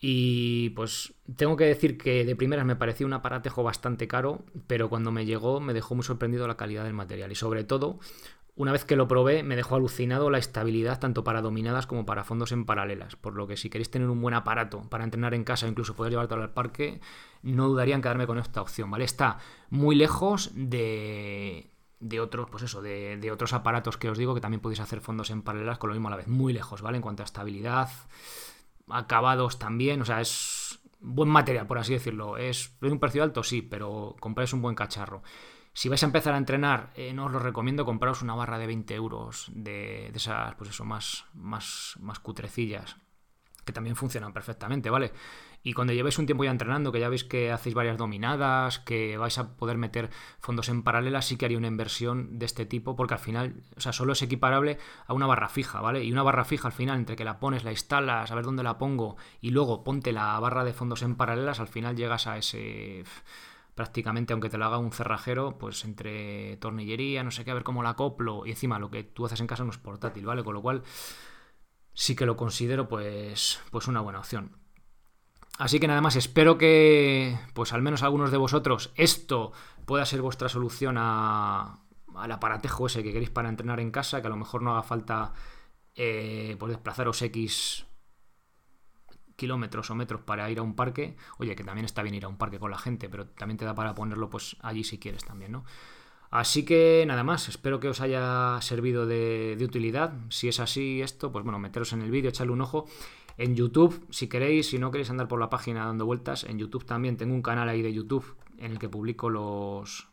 Y 0.06 0.68
pues 0.76 1.14
tengo 1.34 1.56
que 1.56 1.64
decir 1.64 1.96
que 1.96 2.26
de 2.26 2.36
primeras 2.36 2.66
me 2.66 2.76
pareció 2.76 3.06
un 3.06 3.14
aparatejo 3.14 3.62
bastante 3.62 4.06
caro, 4.06 4.44
pero 4.66 4.90
cuando 4.90 5.10
me 5.10 5.24
llegó 5.24 5.60
me 5.60 5.72
dejó 5.72 5.94
muy 5.94 6.04
sorprendido 6.04 6.46
la 6.46 6.58
calidad 6.58 6.84
del 6.84 6.92
material 6.92 7.32
y 7.32 7.34
sobre 7.34 7.64
todo, 7.64 7.98
una 8.54 8.70
vez 8.70 8.84
que 8.84 8.96
lo 8.96 9.08
probé, 9.08 9.42
me 9.42 9.56
dejó 9.56 9.76
alucinado 9.76 10.28
la 10.28 10.36
estabilidad 10.36 11.00
tanto 11.00 11.24
para 11.24 11.40
dominadas 11.40 11.86
como 11.86 12.04
para 12.04 12.22
fondos 12.22 12.52
en 12.52 12.66
paralelas, 12.66 13.16
por 13.16 13.32
lo 13.32 13.46
que 13.46 13.56
si 13.56 13.70
queréis 13.70 13.90
tener 13.90 14.10
un 14.10 14.20
buen 14.20 14.34
aparato 14.34 14.82
para 14.90 15.04
entrenar 15.04 15.32
en 15.32 15.42
casa, 15.42 15.68
incluso 15.68 15.96
poder 15.96 16.10
llevártelo 16.10 16.42
al 16.42 16.52
parque, 16.52 17.00
no 17.42 17.66
dudaría 17.68 17.94
en 17.94 18.02
quedarme 18.02 18.26
con 18.26 18.36
esta 18.36 18.60
opción, 18.60 18.90
¿vale? 18.90 19.06
Está 19.06 19.38
muy 19.70 19.94
lejos 19.94 20.50
de, 20.54 21.70
de 22.00 22.20
otros, 22.20 22.50
pues 22.50 22.64
eso, 22.64 22.82
de, 22.82 23.16
de, 23.16 23.32
otros 23.32 23.54
aparatos 23.54 23.96
que 23.96 24.10
os 24.10 24.18
digo 24.18 24.34
que 24.34 24.42
también 24.42 24.60
podéis 24.60 24.80
hacer 24.80 25.00
fondos 25.00 25.30
en 25.30 25.40
paralelas 25.40 25.78
con 25.78 25.88
lo 25.88 25.94
mismo 25.94 26.08
a 26.08 26.10
la 26.10 26.18
vez, 26.18 26.28
muy 26.28 26.52
lejos, 26.52 26.82
¿vale? 26.82 26.98
En 26.98 27.02
cuanto 27.02 27.22
a 27.22 27.24
estabilidad, 27.24 27.88
acabados 28.88 29.58
también, 29.58 30.00
o 30.02 30.04
sea, 30.04 30.20
es 30.20 30.80
buen 31.00 31.28
material, 31.28 31.66
por 31.66 31.78
así 31.78 31.92
decirlo. 31.92 32.36
¿Es 32.36 32.76
de 32.80 32.90
un 32.90 33.00
precio 33.00 33.22
alto? 33.22 33.42
Sí, 33.42 33.62
pero 33.62 34.16
compráis 34.20 34.52
un 34.52 34.62
buen 34.62 34.74
cacharro. 34.74 35.22
Si 35.72 35.88
vais 35.88 36.02
a 36.02 36.06
empezar 36.06 36.34
a 36.34 36.38
entrenar, 36.38 36.92
eh, 36.94 37.12
no 37.12 37.26
os 37.26 37.32
lo 37.32 37.40
recomiendo, 37.40 37.84
compraros 37.84 38.22
una 38.22 38.34
barra 38.34 38.58
de 38.58 38.66
20 38.68 38.94
euros 38.94 39.50
de, 39.52 40.10
de 40.12 40.16
esas, 40.16 40.54
pues 40.54 40.70
eso, 40.70 40.84
más, 40.84 41.26
más, 41.34 41.94
más 42.00 42.20
cutrecillas. 42.20 42.96
que 43.64 43.72
también 43.72 43.96
funcionan 43.96 44.32
perfectamente, 44.32 44.90
¿vale? 44.90 45.12
Y 45.66 45.72
cuando 45.72 45.94
llevéis 45.94 46.18
un 46.18 46.26
tiempo 46.26 46.44
ya 46.44 46.50
entrenando, 46.50 46.92
que 46.92 47.00
ya 47.00 47.08
veis 47.08 47.24
que 47.24 47.50
hacéis 47.50 47.74
varias 47.74 47.96
dominadas, 47.96 48.78
que 48.78 49.16
vais 49.16 49.38
a 49.38 49.56
poder 49.56 49.78
meter 49.78 50.10
fondos 50.38 50.68
en 50.68 50.82
paralela, 50.82 51.22
sí 51.22 51.38
que 51.38 51.46
haría 51.46 51.56
una 51.56 51.68
inversión 51.68 52.38
de 52.38 52.44
este 52.44 52.66
tipo, 52.66 52.96
porque 52.96 53.14
al 53.14 53.20
final, 53.20 53.62
o 53.74 53.80
sea, 53.80 53.94
solo 53.94 54.12
es 54.12 54.20
equiparable 54.20 54.76
a 55.06 55.14
una 55.14 55.26
barra 55.26 55.48
fija, 55.48 55.80
¿vale? 55.80 56.04
Y 56.04 56.12
una 56.12 56.22
barra 56.22 56.44
fija 56.44 56.68
al 56.68 56.74
final, 56.74 56.98
entre 56.98 57.16
que 57.16 57.24
la 57.24 57.40
pones, 57.40 57.64
la 57.64 57.70
instalas, 57.70 58.30
a 58.30 58.34
ver 58.34 58.44
dónde 58.44 58.62
la 58.62 58.76
pongo, 58.76 59.16
y 59.40 59.50
luego 59.52 59.82
ponte 59.84 60.12
la 60.12 60.38
barra 60.38 60.64
de 60.64 60.74
fondos 60.74 61.00
en 61.00 61.16
paralelas, 61.16 61.60
al 61.60 61.68
final 61.68 61.96
llegas 61.96 62.26
a 62.26 62.36
ese 62.36 63.04
prácticamente, 63.74 64.34
aunque 64.34 64.50
te 64.50 64.58
lo 64.58 64.66
haga 64.66 64.78
un 64.78 64.92
cerrajero, 64.92 65.56
pues 65.58 65.84
entre 65.86 66.58
tornillería, 66.58 67.24
no 67.24 67.30
sé 67.30 67.44
qué, 67.44 67.50
a 67.52 67.54
ver 67.54 67.64
cómo 67.64 67.82
la 67.82 67.90
acoplo, 67.90 68.44
y 68.44 68.50
encima 68.50 68.78
lo 68.78 68.90
que 68.90 69.02
tú 69.02 69.24
haces 69.24 69.40
en 69.40 69.46
casa 69.46 69.64
no 69.64 69.70
es 69.70 69.78
portátil, 69.78 70.26
¿vale? 70.26 70.44
Con 70.44 70.54
lo 70.54 70.62
cual 70.62 70.82
sí 71.94 72.14
que 72.14 72.26
lo 72.26 72.36
considero 72.36 72.86
pues, 72.86 73.60
pues 73.70 73.88
una 73.88 74.02
buena 74.02 74.18
opción. 74.20 74.63
Así 75.58 75.78
que 75.78 75.86
nada 75.86 76.00
más, 76.00 76.16
espero 76.16 76.58
que, 76.58 77.38
pues 77.52 77.72
al 77.72 77.82
menos 77.82 78.02
algunos 78.02 78.30
de 78.32 78.38
vosotros, 78.38 78.92
esto 78.96 79.52
pueda 79.86 80.04
ser 80.04 80.20
vuestra 80.20 80.48
solución 80.48 80.96
a, 80.98 81.78
al 82.14 82.32
aparatejo 82.32 82.86
ese 82.86 83.02
que 83.02 83.12
queréis 83.12 83.30
para 83.30 83.48
entrenar 83.48 83.78
en 83.80 83.90
casa, 83.90 84.20
que 84.20 84.26
a 84.26 84.30
lo 84.30 84.36
mejor 84.36 84.62
no 84.62 84.72
haga 84.72 84.82
falta 84.82 85.32
eh, 85.94 86.56
pues 86.58 86.70
desplazaros 86.70 87.22
X 87.22 87.86
kilómetros 89.36 89.90
o 89.90 89.94
metros 89.94 90.20
para 90.22 90.50
ir 90.50 90.58
a 90.58 90.62
un 90.62 90.74
parque. 90.74 91.16
Oye, 91.38 91.54
que 91.54 91.64
también 91.64 91.84
está 91.84 92.02
bien 92.02 92.14
ir 92.14 92.24
a 92.24 92.28
un 92.28 92.36
parque 92.36 92.58
con 92.58 92.70
la 92.70 92.78
gente, 92.78 93.08
pero 93.08 93.26
también 93.26 93.58
te 93.58 93.64
da 93.64 93.74
para 93.74 93.94
ponerlo 93.94 94.30
pues 94.30 94.56
allí 94.60 94.84
si 94.84 94.98
quieres 94.98 95.24
también, 95.24 95.52
¿no? 95.52 95.64
Así 96.30 96.64
que 96.64 97.04
nada 97.06 97.22
más, 97.22 97.48
espero 97.48 97.78
que 97.78 97.88
os 97.88 98.00
haya 98.00 98.58
servido 98.60 99.06
de, 99.06 99.54
de 99.56 99.64
utilidad. 99.64 100.14
Si 100.30 100.48
es 100.48 100.58
así 100.58 101.00
esto, 101.00 101.30
pues 101.30 101.44
bueno, 101.44 101.60
meteros 101.60 101.92
en 101.92 102.02
el 102.02 102.10
vídeo, 102.10 102.30
echarle 102.30 102.52
un 102.52 102.60
ojo. 102.60 102.86
En 103.36 103.56
YouTube, 103.56 104.06
si 104.10 104.28
queréis, 104.28 104.68
si 104.68 104.78
no 104.78 104.90
queréis 104.90 105.10
andar 105.10 105.28
por 105.28 105.40
la 105.40 105.50
página 105.50 105.86
dando 105.86 106.06
vueltas, 106.06 106.44
en 106.44 106.58
YouTube 106.58 106.84
también 106.84 107.16
tengo 107.16 107.34
un 107.34 107.42
canal 107.42 107.68
ahí 107.68 107.82
de 107.82 107.92
YouTube 107.92 108.36
en 108.58 108.72
el 108.72 108.78
que 108.78 108.88
publico 108.88 109.30
los 109.30 110.08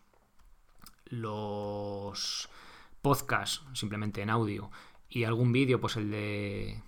los 1.06 2.50
podcasts 3.02 3.64
simplemente 3.74 4.22
en 4.22 4.30
audio 4.30 4.72
y 5.10 5.26
algún 5.26 5.52
vídeo, 5.52 5.80
pues 5.82 5.98
el 5.98 6.10
de 6.10 6.82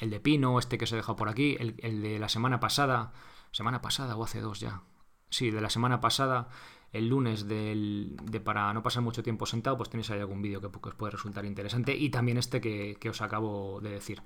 el 0.00 0.10
de 0.10 0.20
Pino, 0.20 0.58
este 0.58 0.78
que 0.78 0.84
os 0.84 0.92
he 0.92 0.96
dejado 0.96 1.16
por 1.16 1.28
aquí, 1.28 1.56
el, 1.58 2.02
de 2.02 2.18
la 2.18 2.28
semana 2.28 2.60
pasada, 2.60 3.12
semana 3.50 3.82
pasada 3.82 4.16
o 4.16 4.24
hace 4.24 4.40
dos 4.40 4.60
ya, 4.60 4.82
sí, 5.28 5.50
de 5.50 5.60
la 5.60 5.68
semana 5.68 6.00
pasada, 6.00 6.48
el 6.92 7.08
lunes 7.08 7.48
del, 7.48 8.16
de 8.22 8.40
para 8.40 8.72
no 8.72 8.82
pasar 8.82 9.02
mucho 9.02 9.22
tiempo 9.22 9.44
sentado, 9.44 9.76
pues 9.76 9.90
tenéis 9.90 10.10
ahí 10.10 10.20
algún 10.20 10.40
vídeo 10.40 10.60
que, 10.60 10.68
os 10.68 10.94
puede 10.94 11.10
resultar 11.10 11.44
interesante 11.44 11.94
y 11.94 12.08
también 12.08 12.38
este 12.38 12.60
que 12.60 13.10
os 13.10 13.20
acabo 13.20 13.80
de 13.82 13.90
decir. 13.90 14.22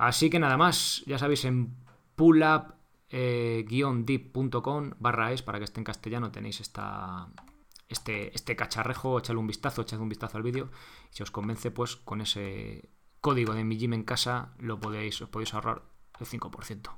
Así 0.00 0.30
que 0.30 0.38
nada 0.38 0.56
más, 0.56 1.02
ya 1.04 1.18
sabéis, 1.18 1.44
en 1.44 1.76
pull-up-deep.com 2.16 4.86
eh, 4.86 4.94
barra 4.98 5.32
es, 5.32 5.42
para 5.42 5.58
que 5.58 5.64
esté 5.64 5.80
en 5.80 5.84
castellano, 5.84 6.30
tenéis 6.30 6.60
esta, 6.60 7.28
este, 7.86 8.34
este 8.34 8.56
cacharrejo, 8.56 9.18
echadle 9.18 9.40
un 9.40 9.46
vistazo, 9.46 9.82
echadle 9.82 10.04
un 10.04 10.08
vistazo 10.08 10.38
al 10.38 10.42
vídeo. 10.42 10.70
Si 11.10 11.22
os 11.22 11.30
convence, 11.30 11.70
pues 11.70 11.96
con 11.96 12.22
ese 12.22 12.88
código 13.20 13.52
de 13.52 13.62
mi 13.62 13.76
gym 13.76 13.92
en 13.92 14.04
casa 14.04 14.54
lo 14.58 14.80
podéis, 14.80 15.20
os 15.20 15.28
podéis 15.28 15.52
ahorrar 15.52 15.82
el 16.18 16.26
5%. 16.26 16.92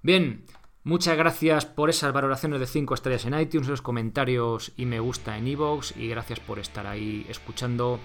Bien, 0.00 0.46
muchas 0.82 1.18
gracias 1.18 1.66
por 1.66 1.90
esas 1.90 2.14
valoraciones 2.14 2.58
de 2.58 2.66
5 2.66 2.94
estrellas 2.94 3.26
en 3.26 3.38
iTunes, 3.38 3.68
los 3.68 3.82
comentarios 3.82 4.72
y 4.78 4.86
me 4.86 4.98
gusta 4.98 5.36
en 5.36 5.46
iVoox 5.46 5.94
y 5.98 6.08
gracias 6.08 6.40
por 6.40 6.58
estar 6.58 6.86
ahí 6.86 7.26
escuchando 7.28 8.00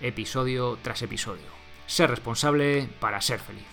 episodio 0.00 0.78
tras 0.80 1.02
episodio. 1.02 1.63
Ser 1.86 2.10
responsable 2.10 2.88
para 3.00 3.20
ser 3.20 3.38
feliz. 3.38 3.64